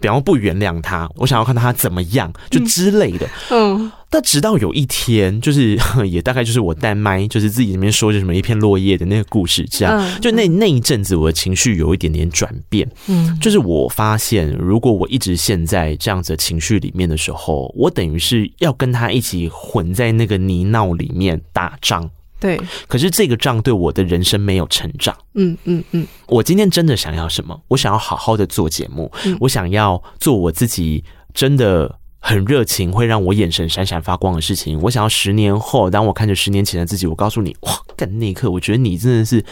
[0.00, 3.26] 比方不原谅他，我想要看到他怎么样，就之类的。
[3.50, 9.98] 嗯，嗯，但直到有一天，就是 也大概就是我带麦，就是自己里面说着什么一片落叶的那个故事，这样。
[9.98, 12.88] 嗯、就那那一阵子，我的情绪有一点点转变。
[13.08, 22.08] 嗯，就是我发现，如果我一直陷在这样子的情绪里面的时候，我等于是要跟他一起混在那个泥淖里面打仗。
[22.40, 25.16] 对，可是这个账对我的人生没有成长。
[25.34, 27.60] 嗯嗯嗯，我今天真的想要什么？
[27.68, 31.98] 我想要好好的做节目，嗯、我想要做我自己，真的。
[32.20, 34.80] 很热情，会让我眼神闪闪发光的事情。
[34.82, 39.42] 我想要十年后，当我看着十年前的自己，我告诉你，哇，干那一刻，我觉得你真的是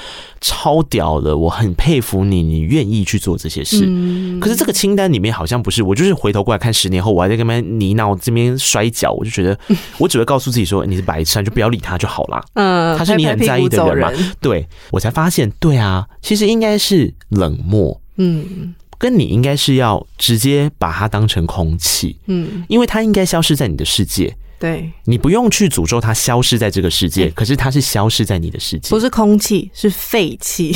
[0.40, 3.84] 超屌的，我很佩服你，你愿意去做这些事。
[3.86, 9.58] 嗯、可是这个清单里面好像不是，我就是回头过来看十年后，我还在跟那边泥淖这边摔跤，我就觉得，
[9.98, 12.44] 我只会告诉自己说，你是白痴，就不要理他就好啦。
[12.54, 14.12] 嗯，他是你很在意的人嘛？
[14.40, 18.00] 对，我才发现，对啊，其实应该是冷漠。
[18.16, 18.74] 嗯。
[18.98, 30.74] 跟你应该是要直接把它当成空气，嗯，因为它应该消失在你的世界，对，你不用去诅咒它消失在这个世界，可是它是消失在你的世界，不是空气，是废气。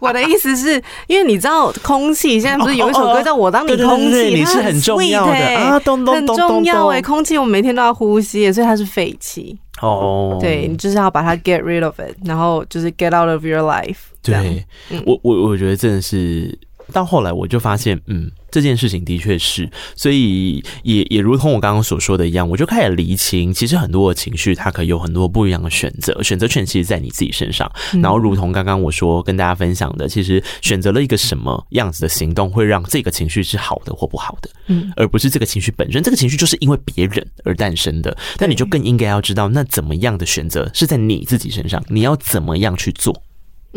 [0.00, 5.32] 我的意思是因为你知道，空气现在不是有一首歌叫我当你空气，你是很重要的。
[5.32, 13.98] 啊，很重要哎，空气我们每天都要呼吸，所以它是废气哦，对，你就是要把它 get rid of it，然后就是 get out of your life。
[14.22, 16.58] 对，嗯、我我我觉得真的是
[16.92, 27.70] 到后来我就发现，嗯，这件事情的确是，所以也也如同我刚刚所说的一样，我就开始厘清，其实很多的情绪它可以有很多不一样的选择，选择权其实在你自己身上。
[28.02, 36.02] 然后，如同刚刚我说跟大家分享的，其实选择了一个什么样子的行动，会让这个情绪是好的或不好的，嗯，而不是这个情绪本身。
[36.02, 43.22] 这个情绪就是因为别人而诞生的，但你就更应该要知道，那怎么样的选择是在你自己身上，你要怎么样去做。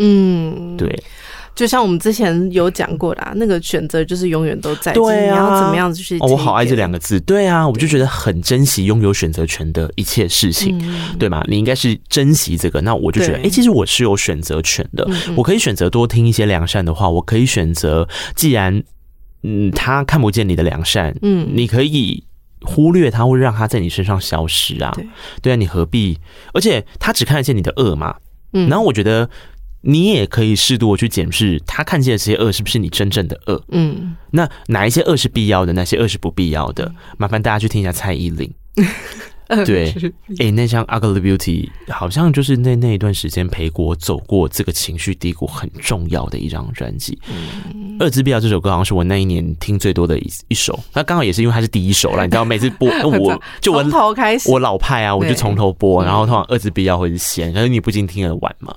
[0.02, 1.04] 嗯，对，
[1.56, 6.18] 就像我们之前有讲过的，那个选择就是永远都在，对啊，你要怎么样子去？
[6.20, 10.80] 我好爱这两个字，对啊，我就觉得很珍惜拥有选择权的一切事情，
[11.20, 11.44] 对吗？
[11.48, 18.82] 你应该是珍惜这个，那我就觉得，哎，其实我是有选择权的，我可以选择多听一些良善的话，我可以选择，既然
[19.44, 22.24] 嗯他看不见你的良善，嗯，你可以
[22.62, 24.96] 忽略他，会让他在你身上消失啊，
[25.42, 26.20] 对啊，你何必？
[26.54, 28.16] 而且他只看得见你的恶嘛，
[28.54, 29.30] 嗯，然后我觉得。
[29.82, 33.64] 你也可以适度的去检视他看见的这些恶是不是你真正的恶？
[33.70, 36.92] 嗯，那哪一些恶是必要的，哪些恶是不必要的？
[37.18, 38.52] 麻烦大家去听一下蔡依林。
[39.66, 39.90] 对，
[40.38, 47.18] 哎、欸，那张《Ugly Beauty》好像就是那那一段时间陪我走过这个情绪低谷很重要的一张专辑。
[47.28, 50.80] 嗯，《恶之必要》这首歌好像是我那一年听最多的一一首。
[50.94, 58.76] 那刚好也是因为它是第一首啦， 你知道，每次播我就我从头开始，我老派啊，我就从头播，然后通常《二之必要》会是先，可是你不禁听得完嘛。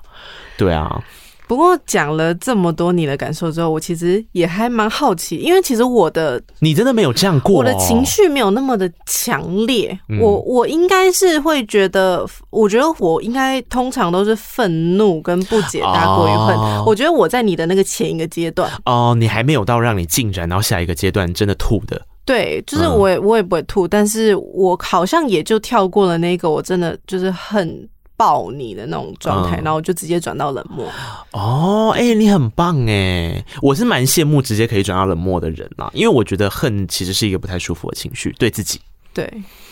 [0.63, 1.03] 对啊，
[1.49, 9.99] 不过讲了这么多你的感受之后，我其实也还蛮好奇，因为其实我的你真的没有这样过，我的情绪没有那么的强烈。
[10.09, 16.57] 嗯、我我应该是会觉得，我觉得我应该通常都是愤怒跟不解大过于恨。
[16.57, 22.01] 哦、我觉得我在你的那个前一个阶段哦，你还没有到让你进展到下一个阶段真的吐的。
[22.25, 27.89] 对，就是我也我也不会吐，嗯、但是我好像也就跳过了那个，我真的就是很。
[28.23, 30.89] 抱你的那种状态，然后就直接转到冷漠。
[31.33, 33.45] 哦，哎、欸，你很棒哎！
[33.61, 38.81] 我是蛮羡慕直接可以转到冷漠的人啦，因为我觉得恨其实是一个不太舒服的情绪，对自己。
[39.13, 39.29] 对，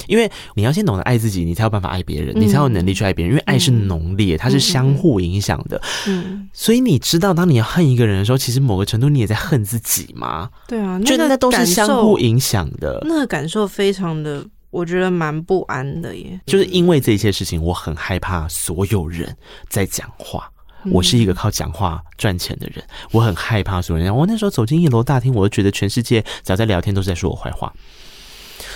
[0.09, 3.35] 因为你要先懂得爱自己，你才有办法爱别人，你才有能力去爱别人。
[3.35, 5.81] 因为爱是浓烈，它是相互影响的。
[6.09, 10.51] 嗯，所以你知道，当你要恨一个人的时候，其实某个程度你也在恨自己吗？
[10.67, 13.01] 对啊，觉得那都是相互影响的。
[13.07, 16.41] 那个感受非常的，我觉得蛮不安的耶。
[16.47, 19.37] 就是因为这些事情，我很害怕所有人
[19.69, 20.51] 在讲话。
[20.91, 24.17] 我是一个靠讲话赚钱的人，我很害怕所有人。
[24.17, 27.71] 我那时候走进一楼大厅，我就觉得全世界只要在聊天都是在说我坏话。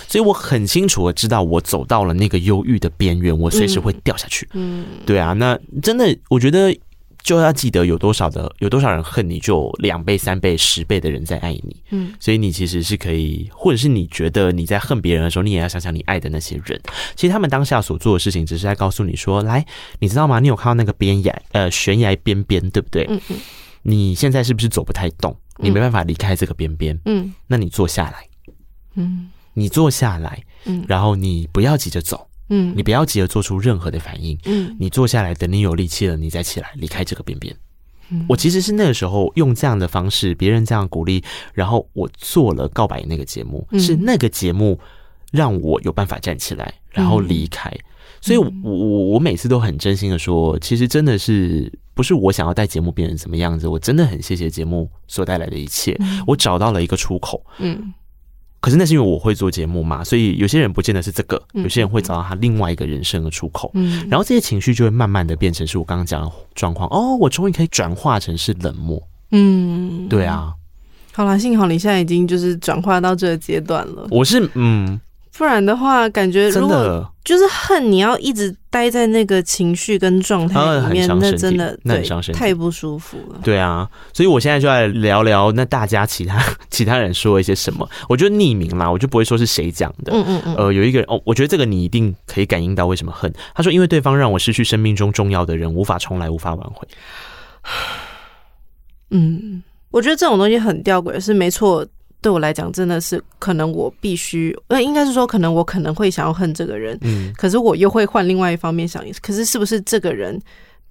[0.07, 4.47] 所以我很清楚的知道，我走到了那个忧郁的边缘，我随时会掉下去。
[4.53, 6.71] 嗯，对啊，那真的，我觉得
[7.25, 11.83] 就要记得，有多少的有多少人恨你，就两倍、三倍、十倍的人在爱你。
[11.89, 16.79] 嗯，所以你其实是可以，或者是你觉得你在恨别人的时候，你也要想想你爱的那些人。
[17.15, 19.65] 其实他们当下所做的事情，只是在告诉你说：“来，
[19.97, 20.39] 你知道吗？
[20.39, 23.07] 你有看到那个边崖，呃，悬崖边边，对不对？
[23.09, 23.37] 嗯嗯。
[23.81, 25.35] 你现在是不是走不太动？
[25.57, 26.95] 你没办法离开这个边边。
[27.05, 28.27] 嗯，那你坐下来。
[28.93, 37.55] 嗯。”你坐下来，嗯，然后你不要急着走，嗯，你不要急着做出任何的反应，嗯，你坐下来，等你有力气了，你再起来离开这个边边。
[38.11, 44.79] 嗯，我其实是那个时候用这样的方式，别人这样鼓励，然后我做了告白那个节目，嗯，是那个节目
[45.31, 47.67] 让我有办法站起来，然后离开。
[47.71, 47.81] 嗯，
[48.21, 57.91] 所以我，我我我每次都很真心的说，其实真的是不是我想要带节目变成什么样子，我真的很谢谢节目所带来的一切，嗯，我找到了一个出口，嗯。
[58.65, 66.89] 可是那是因为我会做节目嘛，所以有些人不见得是这个，有些人会找到他另外一个人生的出口，嗯，然后这些情绪就会慢慢的变成是我刚刚讲的状况。
[66.89, 68.99] 哦，我终于可以转化成是冷漠，
[69.29, 70.51] 嗯，对啊。
[71.13, 74.07] 好啦，幸好你现在已经就是转化到这个阶段了。
[74.09, 74.99] 我是嗯。
[75.37, 83.39] 不然的话，感觉如果就是恨，你要一直待在那个情绪跟状态里面，那真的那很伤身体，太不舒服了。
[83.43, 87.89] 对啊，所以我现在就来聊聊，那大家其他 其他人说一些什么？
[88.07, 90.13] 我觉得匿名啦，我就不会说是谁讲的。
[90.13, 90.55] 嗯嗯嗯。
[90.55, 93.33] 呃，有一个人哦，我觉得这个你一定可以感应到为什么恨。
[93.53, 96.87] 他说：“因为对方让我失去生命中重要的人，无法重来，无法挽回。”
[99.11, 101.85] 嗯，我觉得这种东西很吊诡，是没错。
[102.21, 110.41] 对我来讲，真的是可能我必须，呃，应该是说，可能我可能会想要恨这个人，嗯，可是我又会换另外一方面想，可是是不是这个人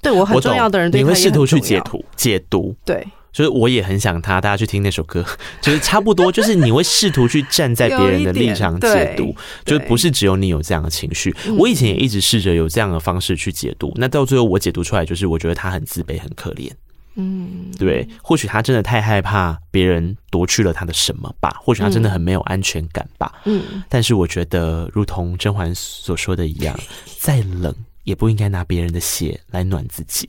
[0.00, 5.24] 对我很重要的人，对，你会试图去解读解读，对，就是我也很想他，大家去听那首歌，
[5.60, 9.34] 就是差不多， 就是你会试图去站在别人的立场解读，
[9.64, 16.70] 就不是只有你有这样的情绪，我以前也一直试着有这样的方式去解读，那到最后我解读出来，就是我觉得他很自卑，很可怜。
[17.16, 23.32] 嗯，对，或许他真的太害怕别人夺去了他的什么吧，或许他真的很没有安全感吧。
[23.44, 26.76] 嗯，但是我觉得，如同甄嬛所说的一样，
[27.20, 27.72] 再冷
[28.02, 30.28] 也不应该拿别人的血来暖自己。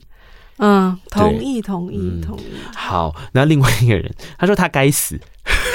[0.58, 2.44] 嗯，同意，同意，嗯、同意。
[2.74, 5.18] 好，那另外一个人，他说他该死，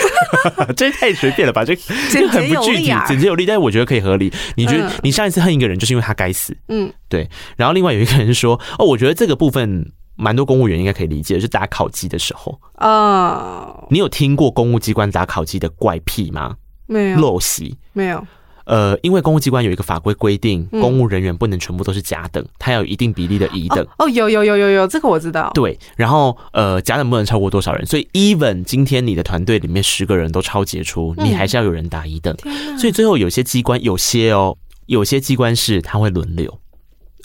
[0.77, 1.65] 这太随便了吧？
[1.65, 1.75] 这
[2.09, 4.31] 这很不具体，简洁有力，但是我觉得可以合理。
[4.55, 6.55] 你觉得你上一次恨一个人，就是因为他该死？
[6.69, 7.29] 嗯，对。
[7.57, 9.91] 然后另外有一个人说，哦，我觉得这个部分。
[10.21, 13.73] 蛮多公务员应该可以理解，就是打考绩的时候啊。
[13.81, 16.55] Uh, 你有听过公务机关打考绩的怪癖吗？
[16.85, 17.17] 没有。
[17.17, 18.23] 陋习没有。
[18.65, 23.85] 呃，因为公务机关有一个法规规定，嗯、公务人员不能全部都是甲等，他要有一定比例的乙等。
[23.97, 25.49] 哦，有有有有有，这个我知道。
[25.55, 32.33] 对，然后呃，甲等不能超过多少人，所以 even 今天你的团队里面十个人都超杰出，嗯、你还是要有人打乙等。
[32.43, 34.55] 哪所以最后有些机关有些哦，
[34.85, 36.60] 有些机关是他会轮流。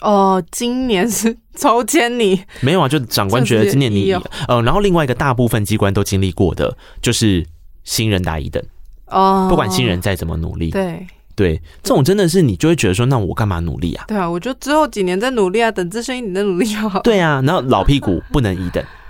[0.00, 2.88] 哦，今年是抽签你没有啊？
[2.88, 7.44] 就长官觉得今年你嗯、呃，然后另外一个大部分机关都经历过的，就是
[7.84, 8.62] 新人打一等
[9.06, 14.04] 哦，不管新人再怎么努力，对对，这种真的是你就会觉得说，那我干嘛努力啊？
[14.08, 17.00] 对啊，我就之后几年再努力啊，等资深一点再努力就好。
[17.00, 18.82] 对啊，然后老屁股不能一等。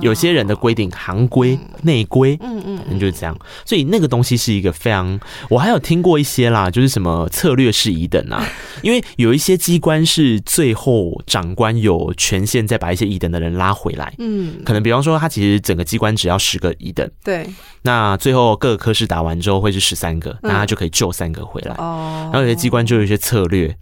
[0.00, 3.36] 有些人的规定，行规、内规，嗯嗯，嗯，就是这样。
[3.64, 8.46] 所以那个东西是一个非常，我还有听过一些啦，就是什么策略是乙等啊，
[8.82, 17.48] 因为有一些机关是最后长官有权限再把一些乙等的人拉回来，嗯，可能比方说他其实整个机关只要十个乙等，对，
[17.82, 21.74] 那最后各个科室打完之后会是十三个，那他就可以救三个回来。
[21.76, 23.76] 哦，然后有些机关就有一些策略，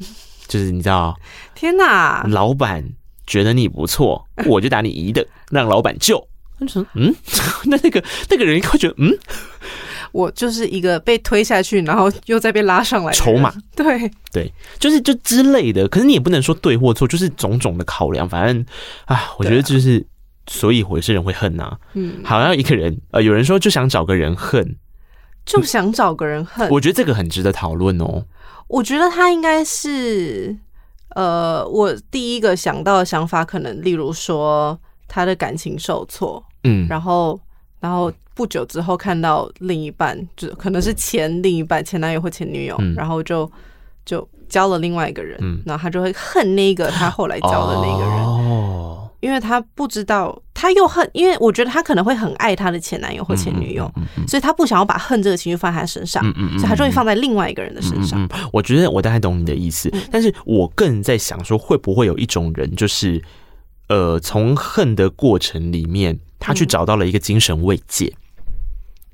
[0.47, 1.17] 就是你知道，
[1.55, 2.85] 天哪，老板。
[3.27, 6.27] 觉得你不错， 我就打你一的，让老板救。
[6.59, 7.15] 他说：“嗯，
[7.67, 9.13] 那那个那个人会觉得，嗯，
[10.13, 13.53] 我就是一个被推下去，然后又再被拉上来筹码。
[13.77, 15.87] 对对，就是就之类的。
[15.89, 18.27] 可是你也不能说对或错，就是种种的考量。
[18.27, 18.65] 反正
[19.05, 20.07] 啊，我觉得就是，
[20.47, 21.79] 所以有些人会恨呐、啊。
[21.93, 24.77] 嗯，好像一个人呃，有人说就想找个人恨，
[25.45, 26.71] 就想找个人恨。
[26.71, 28.25] 我觉得这个很值得讨论哦。
[28.69, 30.57] 我觉得他应该是。
[31.15, 37.39] 呃，我第一个想到的想法，可能例如说他的感情受挫，嗯，然后，
[37.81, 42.93] 然后不久之后看到另一半，就可能是前另一半、前男友或前女友，嗯。
[42.95, 43.51] 然后就
[44.05, 45.63] 就交了另外一个人，嗯。
[45.65, 48.76] 然后他就会恨那个他后来交的那个人，哦，
[49.21, 56.23] 因为他不知道，他又恨，因为我觉得他可能会很爱他的前男友或前女友，嗯嗯所以他不想要把恨这个情绪放在他身上，
[56.59, 58.29] 所以他就会放在另外一个人的身上。
[58.53, 63.23] 我觉得我大概懂你的意思，但是我更在想说，会不会有一种人，就是
[63.89, 68.15] 呃，从恨的过程里面，他去找到了一个精神慰藉。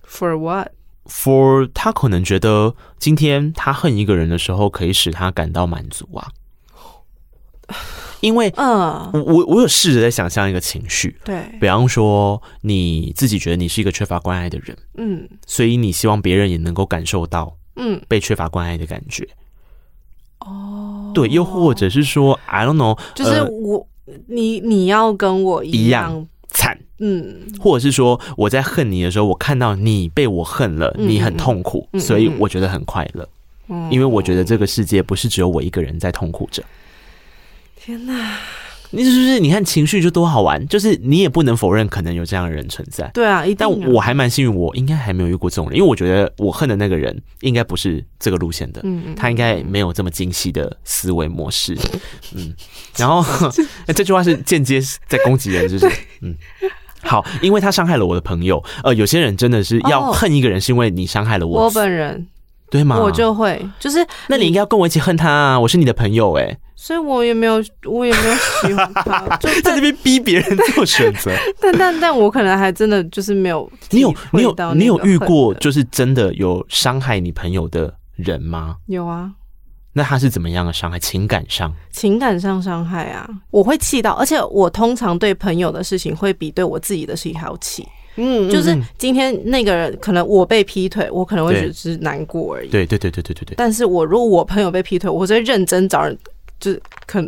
[0.07, 6.29] For what？For 他可能觉得今天他恨一个人的时候，可以使他感到满足啊。
[8.23, 15.29] 因为嗯，我我我有试着在想象一个情绪，对，比方说你自己觉得你是一个缺乏关爱的人，嗯。
[15.47, 19.29] 所以你希望别人也能够感受到嗯，被缺乏关爱的感觉。
[20.39, 23.87] 哦，对，又或者是说，I don't know，就是呃我，
[24.29, 33.29] 你你要跟我一样，样惨，嗯，或者是说我在恨你的时候，我看到你被我恨了，嗯你很痛苦，所以我觉得很快乐，
[33.69, 36.63] 嗯因为我觉得这个世界不是只有我一个人在痛苦着。
[37.85, 38.39] 天哪，
[38.91, 39.41] 你是不是？
[39.41, 43.11] 你看情绪就多好玩，就是你也不能否认可能有这样的人存在。
[43.13, 51.77] 对啊，一定但啊我还蛮幸运，我应该还没有遇过这种人，因为我觉得我恨的那个人应该不是这个路线的，嗯嗯他应该没有这么精细的思维模式，
[52.37, 52.55] 嗯，
[52.97, 53.25] 然后
[53.97, 55.91] 这句话是间接在攻击人，就是。
[56.21, 56.37] 嗯，
[57.03, 62.29] 好，因为他伤害了我的朋友，呃，有些人真的是要哦恨一个人，是因为你伤害了我，我本人。
[62.71, 62.99] 对吗？
[62.99, 71.31] 我就会，就是那你应该要跟我一起恨他啊，我是你的朋友哎、所以我也没有，我也没有喜欢他，就 在那边逼别人做选择。
[71.63, 78.79] 但但但我可能还真的就是没有你有你有你有遇过就是真的有伤害你朋友的人吗？
[78.89, 79.31] 有啊，
[79.93, 80.99] 那他是怎么样的伤害？
[80.99, 81.73] 情感上？
[81.93, 87.87] 情感上伤害啊，我会气到，而且我通常对朋友的事情会比对我自己的事情还要气。
[88.17, 92.69] 嗯就是今天那个人可能我被劈腿，我可能会对只是难过而已。
[92.69, 96.19] 对对对对对对对，但是我如果我朋友被劈腿，我就会认真找人，
[96.63, 97.21] 就是可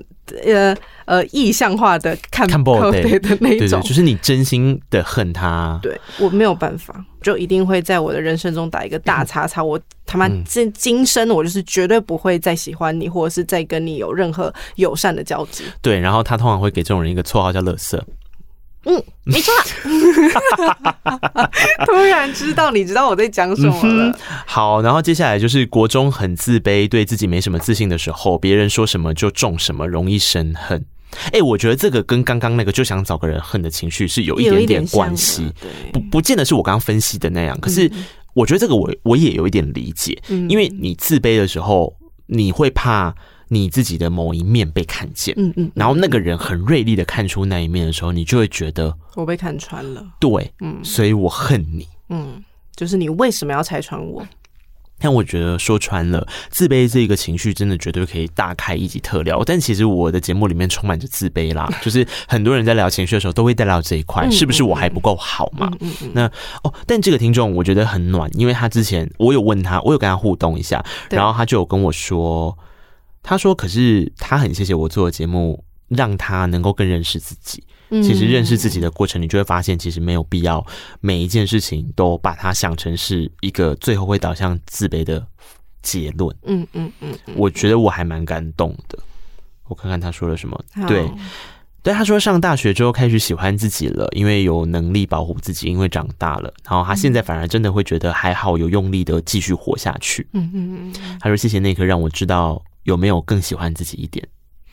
[0.45, 0.75] 呃
[1.05, 3.83] 呃意象化的看看爆对对的那一种。
[3.83, 5.79] 就是你真心的恨他。
[5.83, 9.63] 对我没有办法，就一定会在我的人生中打一个大叉叉。
[9.63, 15.65] 我他妈嗯今今生我就是绝对不会再喜欢你，或者是再跟你有任何友善的交集。
[15.83, 18.01] 对，然后他通常会给这种人一个绰号叫“垃圾
[18.85, 19.53] 嗯，没错。
[21.87, 24.19] 突然知道你知道我在讲什么了。”。
[24.47, 30.85] 好，然后接下来就是国中很自卑，对自己没什么自信的时候，别人说什么就中什么，容易生恨。
[31.33, 35.49] 哎、我觉得这个跟刚刚那个就想找个人恨的情绪是有一点点关系，
[35.93, 37.59] 不不见得是我刚刚分析的那样。
[37.61, 37.89] 可是
[38.35, 41.95] 我觉得这个我我也有一点理解，嗯因为你自卑的时候，
[42.27, 43.15] 你会怕
[43.49, 50.05] 你自己的某一面被看见，嗯嗯，然后那个人很锐利的看出那一面的时候，你就会觉得我被看穿了。
[50.19, 51.89] 对，嗯所以我恨你。
[52.09, 52.43] 嗯，
[52.77, 54.27] 就是你为什么要拆穿我？
[55.01, 59.43] 但我觉得说穿了，自卑这个情绪真的绝对可以大开一集特聊。
[59.45, 65.71] 但其实我的节目里面充满着自卑啦， 就是很多人在聊情绪的时候都会带到这一块，是不是我还不够好嘛？
[65.81, 66.27] 嗯嗯那
[66.63, 72.57] 哦，但这个听众我觉得很暖，因为他之前我有问他，我有跟他互动一下，然后他就有跟我说，
[73.25, 77.65] 他说可是他很谢谢我做的节目，让他能够更认识自己。
[77.91, 80.65] 嗯其实认识自己的过程，你就会发现，其实没有必要
[81.01, 85.25] 每一件事情都把它想成是一个最后会导向自卑的
[85.83, 86.35] 结论。
[86.45, 88.99] 嗯嗯嗯嗯，我觉得我还蛮感动的。
[89.69, 90.59] 我看看他说了什么。
[90.89, 91.09] 对，
[91.83, 96.53] 对，他说上大学之后开始喜欢自己了，因为有能力保护自己，因为长大了。
[96.69, 100.27] 然后他现在反而真的会觉得还好，有用力的继续活下去。
[100.33, 104.27] 嗯嗯嗯他说谢谢那刻让我知道有没有更喜欢自己一点。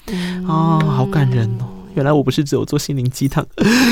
[0.07, 1.67] 嗯哦，好感人哦！
[1.93, 3.45] 原来我不是只有做心灵鸡汤。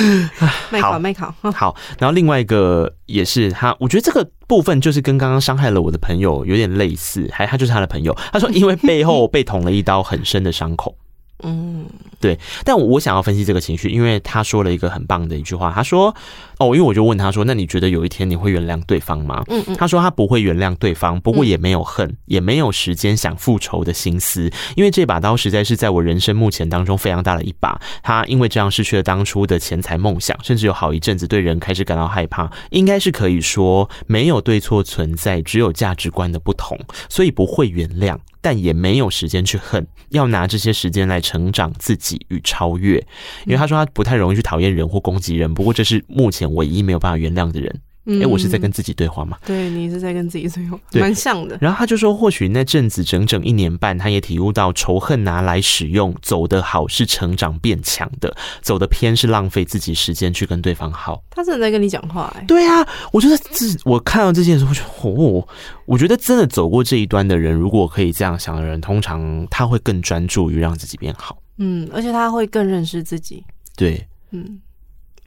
[0.72, 10.96] 麦考麦考， 好，然后另外一个也是他，我觉得这个部分就是跟刚刚伤害了我的朋友有点类似，还他就是他的朋友，他说因为背后 被捅了一刀很深的伤口。
[11.44, 11.86] 嗯
[12.20, 16.14] 对，但我想要分析这个情绪，因为他说了一个很棒的一句话，他说
[16.60, 27.80] ：“哦，因为我就问他说，那你觉得有一天你会原谅对方吗？”嗯嗯，他说他不会原谅对方，不过也没有恨，也没有时间想复仇的心思，因为这把刀实在是在我人生目前当中非常大的一把。
[28.04, 32.52] 他因为这样失去了当初的钱财梦想，甚至有好一阵子对人开始感到害怕。
[32.72, 36.78] 应该是可以说没有对错存在，只有价值观的不同，
[37.08, 42.98] 所以不会原谅，但也没有时间去恨，要拿这些时间来成长自己与超越。
[43.46, 47.82] 因为他说他不太容易去讨厌人或攻击人，不过这是目前唯一没有办法原谅的人。
[48.18, 49.38] 哎、欸，我是在跟自己对话吗？
[49.46, 51.58] 对，你是在跟自己对话，蛮像的。
[51.62, 61.24] 然后他就说，或许那阵子整整一年半，他也体悟到仇恨拿来使用，走得好是成长变强的，走得偏是浪费自己时间去跟对方好。
[61.30, 62.46] 他真的在跟你讲话哎、欸。
[62.46, 65.48] 对啊，我觉得这我看到这件事，我觉得哦，
[65.86, 71.38] 我觉得真的走过这一端的人，如果可以这样想的人，通常他会更专注于让自己变好。
[71.58, 73.44] 嗯，而且他会更认识自己。
[73.76, 74.60] 对，嗯。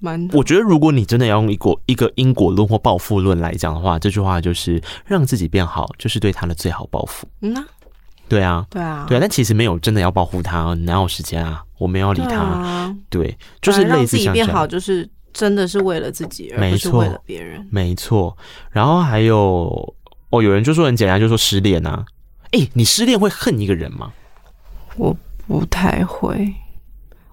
[0.03, 7.29] 蛮，我觉得如果你真的要用一个一个因果论或报复论来讲的话，这句话就是让自己变好，就是对他的最好报复。
[7.41, 7.65] 嗯啊，
[8.29, 11.63] 对啊，对啊，对啊，但其实没有真的要保护他，哪有时间啊？
[11.79, 17.65] 我没有理他，对，就是类似让自己变好，就是真的是为了自己，而不是为了别人。
[17.71, 18.37] 没错，
[18.71, 19.95] 然后还有
[20.31, 22.05] 哦，有人就说很简单，就说失恋啊，
[22.51, 24.13] 哎、欸，你失恋会恨一个人吗？
[24.97, 26.53] 我不太会。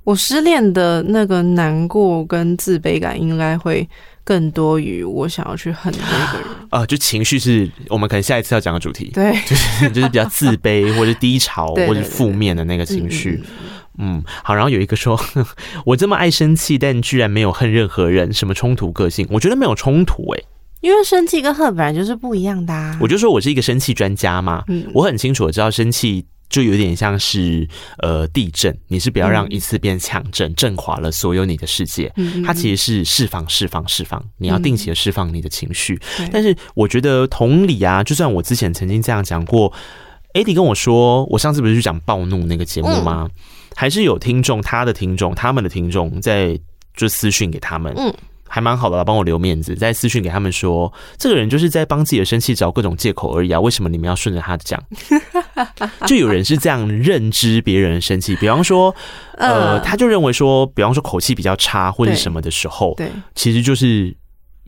[0.09, 3.87] 我失恋的那个难过跟自卑感，应该会
[4.23, 6.47] 更多于我想要去恨那个人。
[6.71, 9.11] 啊、呃，就情绪是我们可能下一次要讲的主题。
[9.13, 13.43] 对， 就是就是比较自卑或者低潮或者负面的那个情绪。
[13.99, 14.55] 嗯，嗯，好。
[14.55, 15.15] 然后有一个说，
[15.85, 19.27] 我这么爱生气，但居然没有恨任何人，什么冲突个性？
[19.29, 20.45] 我觉得没有冲突诶、欸，
[20.81, 22.97] 因为生气跟恨本来就是不一样的啊。
[22.99, 26.25] 我就说我是一个生气专家嘛，嗯，我很清楚我知道生气。
[26.49, 27.67] 就有点像是
[27.99, 32.11] 呃地震，你是不要让一次变强震，震垮了所有你的世界。
[32.45, 35.99] 它其实是释放、释放、释放，你要定期的释放你的情绪。
[36.31, 39.71] 但是我觉得同理啊，就算我之前曾经这样讲过
[40.33, 43.29] ，Eddie 跟我说，我上次不是去讲暴怒那个节目吗？
[43.75, 46.59] 还是有听众，他的听众，他们的听众在
[46.95, 48.13] 就私讯给他们，嗯。
[48.49, 53.59] 还蛮好的啦，帮我留面子，在私讯给他们说，这个人就是在帮自己的生气找各种借口而已啊！
[53.59, 54.83] 为什么你们要顺着他讲？
[56.07, 58.93] 就有人是这样认知别人的生气，比方说，
[59.37, 64.17] 呃，他就认为说，比方说口气比较差或者什么的时候，对，其实就是。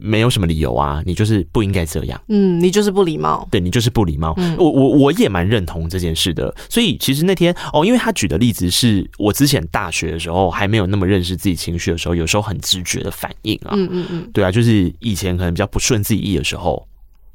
[0.02, 2.20] 没有什么理由啊，你就是不应该这样。
[2.28, 3.48] 嗯，你就是不礼貌。
[3.52, 4.34] 对，你就是不礼貌。
[4.38, 6.54] 嗯，我我我也蛮认同这件事的。
[6.70, 13.72] 所以其实那天哦，因为他举的例子是我之前大学的时候还没有那么认识自己情绪的时候，有时候很直觉的反应啊。
[13.74, 14.30] 嗯嗯嗯。
[14.34, 16.88] 对啊，就是以前可能比较不顺自己意的时候，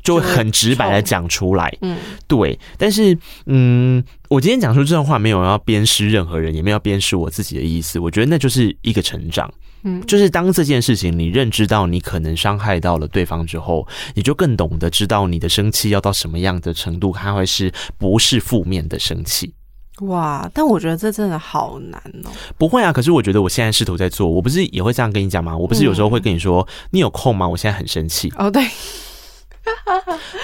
[0.02, 1.72] 就会很直白的讲出来。
[1.82, 1.96] 嗯，
[2.26, 2.58] 对。
[2.76, 7.98] 但是嗯，我今天讲出这段话，没有要鞭尸任何人，也没有要鞭尸我自己的意思。
[7.98, 9.52] 我觉得那就是一个成长。
[9.88, 19.54] 嗯，就是当这件事情你认知到你可能伤害到了对方之后，你就更懂得知道你的生气要到什么样的程度，它会是不是负面的生气。
[20.00, 22.30] 哇，但我觉得这真的好难哦。
[22.58, 25.56] 不会啊，可是我觉得我现在试图在做，我不是也会这样跟你讲吗？
[25.56, 27.48] 我不是有时候会跟你说，嗯、你有空吗？
[27.48, 28.32] 我现在很生气。
[28.36, 28.66] 哦，对，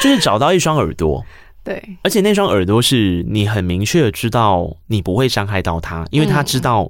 [0.00, 1.24] 就是找到一双耳朵，
[1.64, 6.88] 对，而且那双耳朵是你很明确的知道你不会伤害到他，因为他知道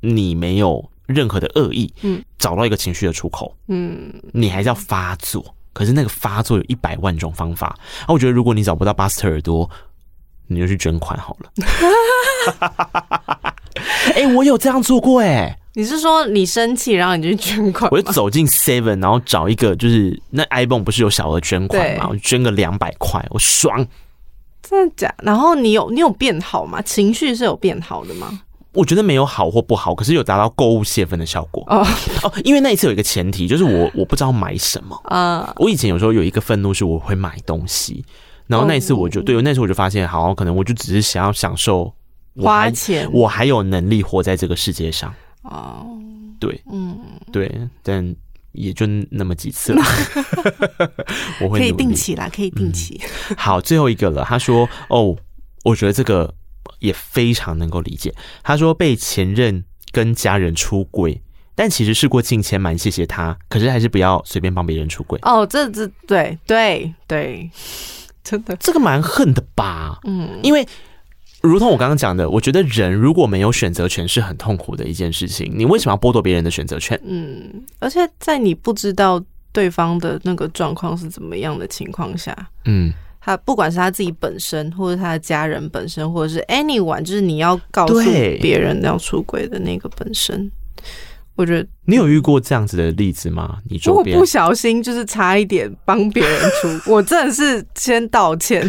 [0.00, 0.88] 你没有。
[1.08, 5.42] 任何的恶意，嗯，找到一个情绪的出口，嗯，你还是要发作，
[5.72, 7.68] 可是那个发作有一百万种方法。
[8.02, 9.68] 啊，我觉得如果你找不到巴斯特耳朵，
[10.46, 11.50] 你就去捐款好了。
[14.14, 15.58] 哎、欸，我有这样做过哎、欸。
[15.74, 17.88] 你是说你生气，然后你就去捐款？
[17.92, 22.08] 我就走进 Seven，然后找一个，就是那 iPhone 不是有小额捐款嘛？
[22.10, 23.86] 我捐个两百块，我爽。
[24.60, 25.14] 真的假？
[25.22, 26.82] 然后你有你有变好吗？
[26.82, 28.40] 情绪是有变好的吗？
[28.78, 31.84] 我觉得没有好或不好，可是有达到购物泄愤的效果哦
[32.22, 32.32] 哦。
[32.44, 35.52] 因为那一次有一个前提，就是我我不知道买什么啊。
[35.56, 38.04] 我以前有时候有一个愤怒是我会买东西，
[38.46, 41.92] 然后那一次我就对，那时候我就发现，好，可能我就只是想要享受
[42.40, 45.12] 花钱，我还有能力活在这个世界上
[45.42, 45.84] 哦。
[46.38, 46.96] 对，嗯，
[47.32, 47.52] 对，
[47.82, 48.14] 但
[48.52, 49.82] 也就那么几次了。
[51.42, 53.00] 我会可以定期啦，可以定期。
[53.36, 54.24] 好，最后一个了。
[54.24, 55.16] 他说：“哦，
[55.64, 56.32] 我觉得这个。”
[56.78, 58.14] 也非常能够理解。
[58.42, 61.22] 他说被前任跟家人出轨，
[61.54, 63.36] 但其实事过境迁，蛮谢谢他。
[63.48, 65.18] 可是还是不要随便帮别人出轨。
[65.22, 67.50] 哦，这这对对对，
[68.22, 69.98] 真的这个蛮恨的吧？
[70.04, 70.66] 嗯，因为
[71.40, 75.52] 如同我刚刚讲的，我觉得人如果没有选择权是很痛苦的一件事情。
[75.54, 77.00] 你为什么要剥夺别人的选择权？
[77.04, 79.22] 嗯，而且在你不知道
[79.52, 82.92] 对方的那个状况是怎么样的情况下，嗯。
[83.28, 87.94] 他不管是他自己本身，或者他的家人本身，或者是 anyone，就是你要告诉
[88.40, 90.50] 别人要出轨的那个本身，
[91.36, 93.58] 我觉得你有遇过这样子的例子吗？
[93.68, 98.66] 你如果不小心就是差一点帮别人出， 我真的是先道歉。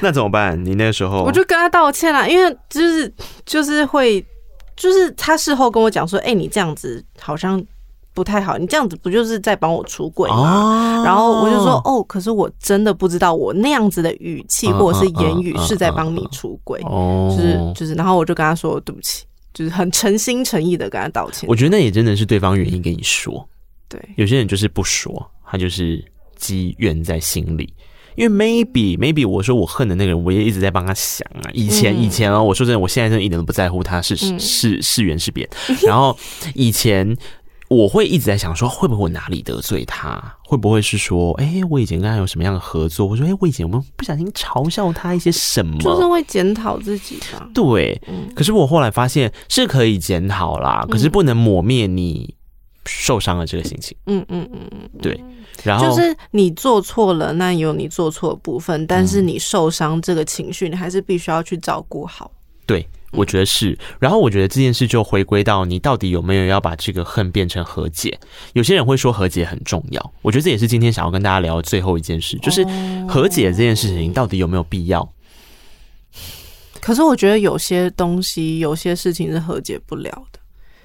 [0.00, 0.64] 那怎么办？
[0.64, 3.12] 你那个时候我就跟他道歉了，因为就是
[3.44, 4.24] 就是会，
[4.76, 7.60] 就是他事后跟我讲说，哎、欸，你这样子好像。
[8.18, 11.04] 不太好，你这样子不就是在帮我出轨吗？
[11.04, 21.48] 然后我就说，哦，可是我真的不知道，我那样子的语气或者是言语是在帮你出柜，就是就是，然后我就跟他说对不起，就是很诚心诚意的跟他道歉。
[21.48, 23.48] 我觉得那也真的是对方原因跟你说，
[23.88, 26.04] 对，有些人就是不说，他就是
[26.34, 27.72] 积怨在心里。
[28.16, 31.46] 因为 maybe maybe 我说我恨的那个人，我也一直在帮他想啊。
[31.52, 35.48] 以前以前哦，我说真的，我现在真的一点都不在乎他是是是缘是别。
[35.86, 36.18] 然后
[36.52, 37.16] 以前
[37.68, 40.36] 我会一直在想说，会不会我哪里得罪他？
[40.42, 43.06] 会不会是说，哎，我以前跟他有什么样的合作？
[43.06, 45.78] 我说，哎，我以前有没有不小心嘲笑他一些什么？
[45.78, 47.48] 就是会检讨自己吧。
[47.52, 48.00] 对，
[48.34, 52.34] 可是我后来发现是可以检讨啦，可是不能抹灭你
[52.86, 53.96] 受伤的这个心情。
[54.06, 55.22] 嗯嗯嗯嗯，对。
[55.64, 62.30] 然后就是你做错了，那有你做错的部分，但是你受伤这个情绪，你还是必须要去照顾好。
[62.64, 63.78] 对，我觉得是。
[63.98, 68.18] 然后我觉得这件事就回归到你到底有没有要把这个恨变成和解。
[68.52, 72.64] 有些人会说和解很重要，我觉得这也是今天想要跟大家聊的最后一件事，就是
[73.08, 75.08] 和解这件事情到底有没有必要？
[76.80, 80.37] 可是我觉得有些东西，有些事情是和解不了的。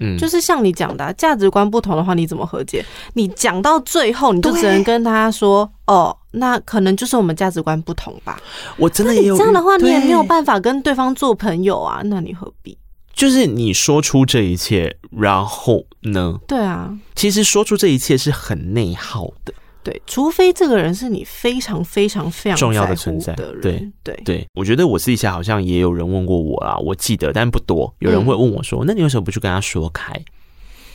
[0.03, 2.83] 嗯，就是像你讲的啊，价值观不同的话，你怎么和解？
[3.13, 8.39] 你讲到最后，你就只能跟他说：“哦，那可能就是我们价值观不同吧。”
[8.77, 12.01] 我真的也有这样的话，你也没有办法跟对方做朋友啊。
[12.05, 12.77] 那你何必？
[13.13, 16.39] 就是你说出这一切，然后呢？
[16.47, 19.53] 对啊，其实说出这一切是很内耗的。
[19.83, 23.33] 对，除非这个人是你非常非常非常重要的存在。
[23.33, 27.93] 对对对，我觉得我私底下好像也有人问过我啦，我记得，但不多。
[27.99, 30.13] 有人会问我说：“嗯、那你为什么不去跟他说开？”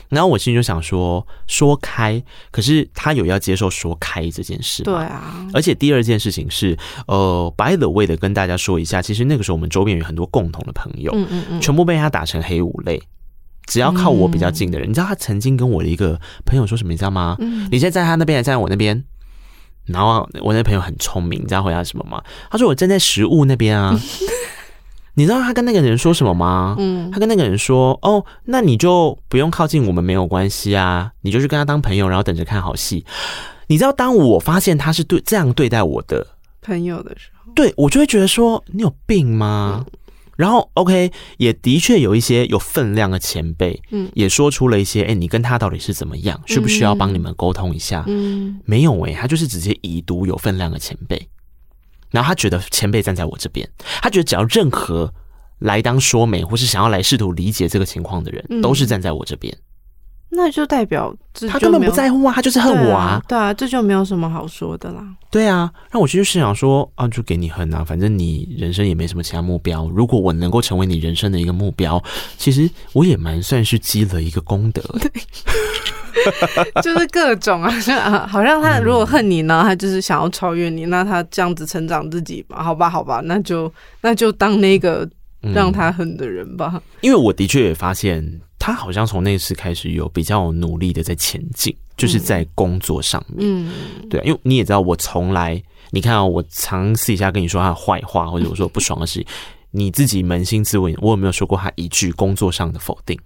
[0.09, 5.47] 然后我心里就想说：“说开，可是他有要接受说开这件事。”对啊。
[5.53, 6.75] 而且第二件事情是，
[7.07, 13.03] 呃，by the way 的跟大家说一下，其实那个时候我们周边有很多共同的朋友，嗯嗯嗯，全部被他打成黑五类。
[13.69, 16.93] 只要靠我比较近的人，嗯、你知道他曾经跟我的一个朋友说什么？
[16.93, 17.37] 你知道吗？
[17.39, 19.05] 嗯、你现在在他那边，还是在我那边？
[19.85, 22.23] 然后我那朋友很聪明，你知道回答什么吗？
[22.51, 23.99] 他说我站在食物那边啊。
[25.15, 26.77] 你知道他跟那个人说什么吗？
[26.79, 33.05] 嗯，他跟那个人说：“哦，那你就不用靠近我们，没有关系啊，你就去跟他当朋友，然后等着看好戏。”
[33.67, 36.25] 你知道，当我发现他是对这样对待我的
[36.63, 39.93] 朋友的时候，对我就会觉得说：“你有病吗？”嗯
[40.39, 46.41] 然后，OK，也的确有一些有分量的前辈，嗯，也说出了一些，哎，你跟他到底是怎么样？
[46.47, 48.05] 需不需要帮你们沟通一下？
[48.07, 51.29] 嗯，没有哎，他就是直接已读有分量的前辈，
[52.13, 53.69] 然后他觉得前辈站在我这边，
[54.01, 55.13] 他觉得只要任何
[55.59, 59.53] 来当说媒或是想要来试图理解这个情况的人，都是站在我这边。
[60.31, 63.23] 那就代表就他根本不在乎啊，他就是恨我啊，啊。
[63.27, 65.03] 对啊，这就没有什么好说的啦。
[65.31, 69.89] 对啊，那我其实是想说啊，就给你恨啊，反正你人生也没什么其他目标。
[69.89, 72.03] 如果我能够成为你人生的一个目标，
[72.37, 74.83] 其实我也蛮算是积了一个功德。
[75.01, 75.11] 对，
[76.83, 82.63] 就是各种啊，好像他如果恨你呢，他就是想要超越你，那他这样子成长自己吧？
[82.63, 83.73] 好吧，好吧，那就
[84.03, 85.09] 那就当那个
[85.41, 86.73] 让他恨的人吧。
[86.75, 88.41] 嗯，因为我的确也发现。
[88.61, 93.39] 他好像从那次开始有比较努力的在前进，就是在工作上面。
[93.41, 93.73] 嗯，
[94.11, 99.25] 对，因为你也知道，我从来你看啊，我常私底下跟你说他的坏话，或者我说不爽的事，
[99.71, 103.17] 你自己扪心自问，我有没有说过他一句工作上的否定？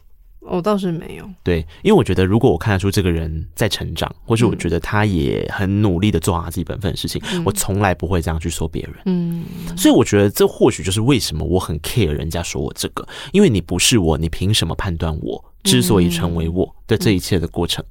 [0.44, 8.94] 我倒是没有，对，因为我觉得如果我看得出这个人在成长，或是我觉得他也很努力的做好他自己本分的事情，嗯、我从来不会这样去说别人。
[9.06, 9.44] 嗯，
[9.76, 15.51] 所以我觉得这或许就是为什么我很 care 人家说我这个，因为你不是我，你凭什么判断我？
[15.62, 17.84] 之所以成为我的这一切的过程，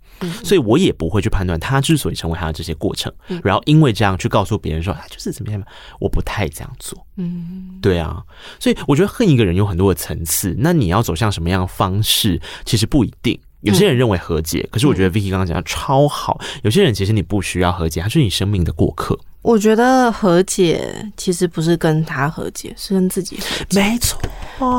[0.43, 3.11] 所以我也不会去判断他之所以成为他的这些过程，
[3.43, 5.63] 然后因为这样去告诉别人说他就是怎么样，
[5.99, 6.97] 我不太这样做。
[7.15, 8.21] 嗯，对啊，
[8.59, 13.39] 所以我觉得恨一个人有很多的层次，那你要走向什么样的方式，其实不一定。
[13.61, 16.41] 有些人认为和解，可是我觉得 Vicky 刚刚讲的超好。
[16.63, 19.17] 有些人其实你不需要和解，他是你生命的过客。
[19.43, 23.79] 我觉得和解其实不是跟他和解，是跟自己和解。
[23.79, 24.19] 没错，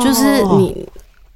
[0.03, 0.85] 就是你。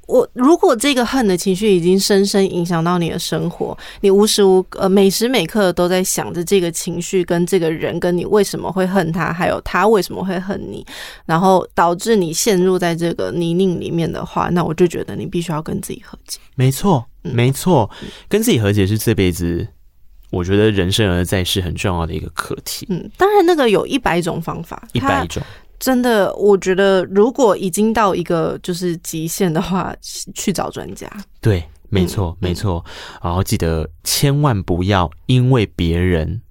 [0.07, 10.85] 我如果这个恨的情绪已经深深影响到你的生活，你无时无呃每时每刻都在想着这个情绪跟这个人跟你为什么会恨他，还有他为什么会恨你，
[11.25, 16.39] 然后导致你陷入在这个泥泞里面的话，那我就觉得你必须要跟自己和解。
[16.55, 17.89] 没错，没错，
[18.29, 19.67] 跟自己和解是这辈子
[20.31, 22.85] 我觉得人生而在世很重要的一个课题。
[22.89, 25.43] 嗯，当然那个有一百种方法，一百种。
[25.79, 29.95] 真的，我觉得如果已经到一个就是极限的话，
[30.33, 31.07] 去找专家。
[31.41, 32.83] 对，没错，嗯、没错。
[33.21, 36.41] 然后记得千万不要因为别人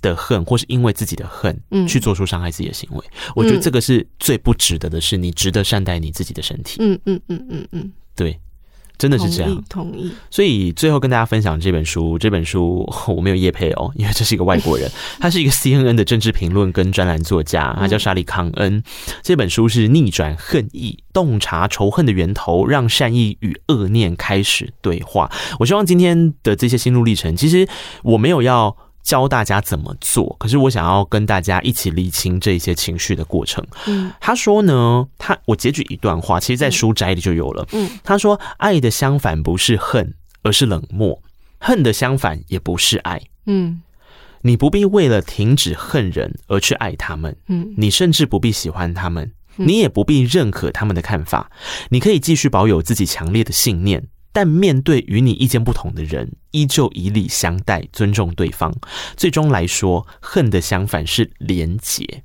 [0.00, 3.04] 的恨，或是因为自己的恨，嗯，去做出伤害自己的行为。
[3.26, 6.76] 嗯、我觉得这个是最不值得的，是你值得善待你自己的身体。
[6.80, 8.38] 嗯嗯嗯嗯嗯，对。
[8.98, 10.10] 真的是这样，同意。
[10.30, 14.90] 所以最后跟大家分享这本书，这本书我没有叶配哦， 因为这是一个外国人，
[15.20, 18.82] 他是一个 CNN 的政治评论跟专栏作家，他叫沙利康恩。
[19.22, 25.30] 这本书是逆转恨意，洞察仇恨的源头，让善意与恶念开始对话。
[25.58, 27.68] 我希望今天的这些心路历程，其实
[28.02, 28.76] 我没有要。
[29.06, 33.64] 教大家怎么做，可是我想要跟大家一起理清这些情绪的过程。
[33.86, 37.64] 嗯，他说呢，他我截取一段话，其实在书摘里就有了。
[37.70, 41.20] 嗯，他说，爱的相反不是恨，而是冷漠；
[41.60, 43.22] 恨的相反也不是爱。
[43.46, 43.80] 嗯，
[44.40, 47.36] 你不必为了停止恨人而去爱他们。
[47.46, 51.48] 嗯，你甚至不必喜欢他们，你也不必认可他们的看法。
[51.90, 54.02] 你可以继续保有自己强烈的信念。
[54.36, 58.70] 但面对与你意见不同的人，依旧以礼相待，尊重对方。
[59.16, 62.22] 最终来说，恨的相反是连结。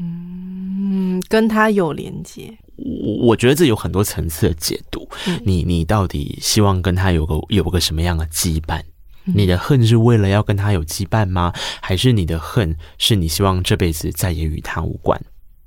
[0.00, 2.58] 嗯，跟他有连接。
[2.74, 5.08] 我我觉得这有很多层次的解读。
[5.28, 8.82] 嗯、你你到底希望跟他有个有个什么样的羁绊？
[9.26, 11.52] 你的恨是为了要跟他有羁绊吗？
[11.80, 15.22] 还是你的恨是你希望这辈子再也与他无关？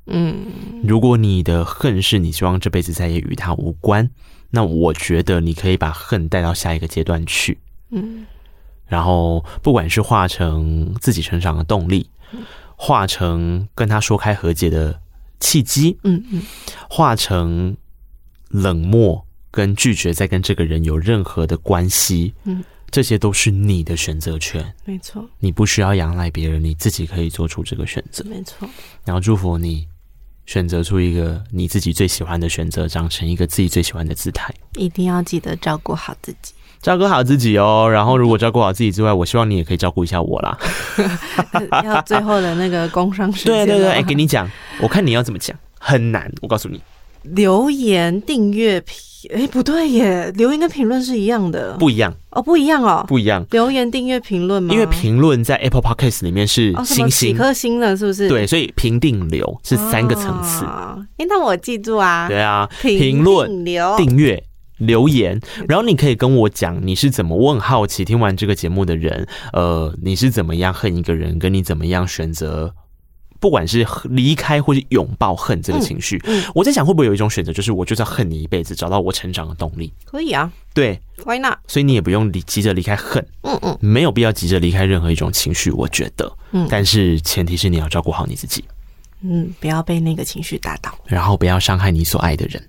[0.08, 0.48] 嗯，
[0.84, 4.10] 如果你的恨是你希望这辈子再也与他无关。
[4.50, 7.58] 那我觉得你可以把恨带到下一个阶段去，
[7.92, 8.26] 嗯，
[8.88, 12.10] 然后不管是化成自己成长的动力，
[12.76, 15.00] 化成跟他说开和解的
[15.40, 16.42] 契机，嗯嗯，
[16.90, 17.76] 化成
[18.50, 28.68] 冷漠跟拒绝再跟这个人有任何的关系，嗯，这些都是你的选择权，没错，你不需要仰赖别人，你自己可以做出这个选择，没错，
[29.06, 29.88] 然后祝福你。
[30.50, 34.52] 选择出一个你自己最喜欢的选择，长成一个自己最喜欢的姿态。
[34.78, 37.88] 一定要记得照顾好自己，照顾好自己哦。
[37.88, 40.58] 然后，如果照顾好自己之外，我希望你也可以照顾一下我啦。
[41.86, 43.54] 要最后的那个工伤时间。
[43.54, 44.50] 对对对，哎、欸，给你讲，
[44.82, 46.34] 我看你要怎么讲，很难。
[46.42, 46.82] 我告诉你，
[47.24, 48.96] 留言、订阅、评，
[49.34, 53.46] 哎，不对耶，留言跟评论是一样的，不一样哦，不一样哦，不一样。
[53.52, 54.74] 留言、订阅、评论吗？
[54.74, 58.30] 因为评论在 Apple Podcast 里面是星星，几颗星了，是不是？
[58.30, 60.64] 对，所以评定留是三个层次。
[61.18, 62.28] 哎，那我记住啊。
[62.28, 64.42] 对啊，评论、留订阅、
[64.78, 72.74] 留言，然后你可以跟我讲你是怎么问，好奇听完这个节目的人，呃，你是怎么样恨一个人，跟你怎么样选择。
[73.40, 79.92] 不管是离开或是拥抱恨这个情绪，嗯嗯，我在想会不会有一种选择，就是我就是要恨你一辈子，找到我成长的动力。
[80.06, 81.58] 可以啊，对，Why not？
[81.68, 88.66] 所以你也不用离急着离开恨，嗯嗯，没有必要急着离开任何一种情绪，我觉得，嗯，但是前提是你要照顾好你自己，
[89.22, 92.62] 嗯，不要被那个情绪打倒，然后不要伤害你所爱的人。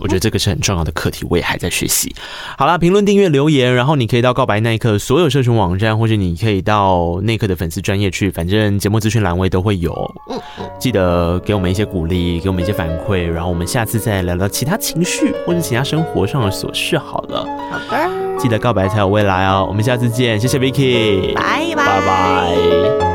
[0.00, 2.14] 我觉得这个是很重要的课题，我也还在学习。
[2.58, 9.92] 好啦，评论、订阅、留言，然后你可以到告白那一刻所有社群网站，或者你可以到那一刻的粉丝专业去，反正节目资讯栏位都会有。
[10.28, 16.98] 嗯嗯，记得给我们一些鼓励，给我们一些反馈，然后我们下次再聊聊其他情绪或者其他生活上的琐事。
[16.98, 19.64] 好了，好的，记得告白才有未来哦。
[19.68, 21.86] 我们下次见，谢谢 Vicky，拜拜。
[21.86, 23.05] 拜拜。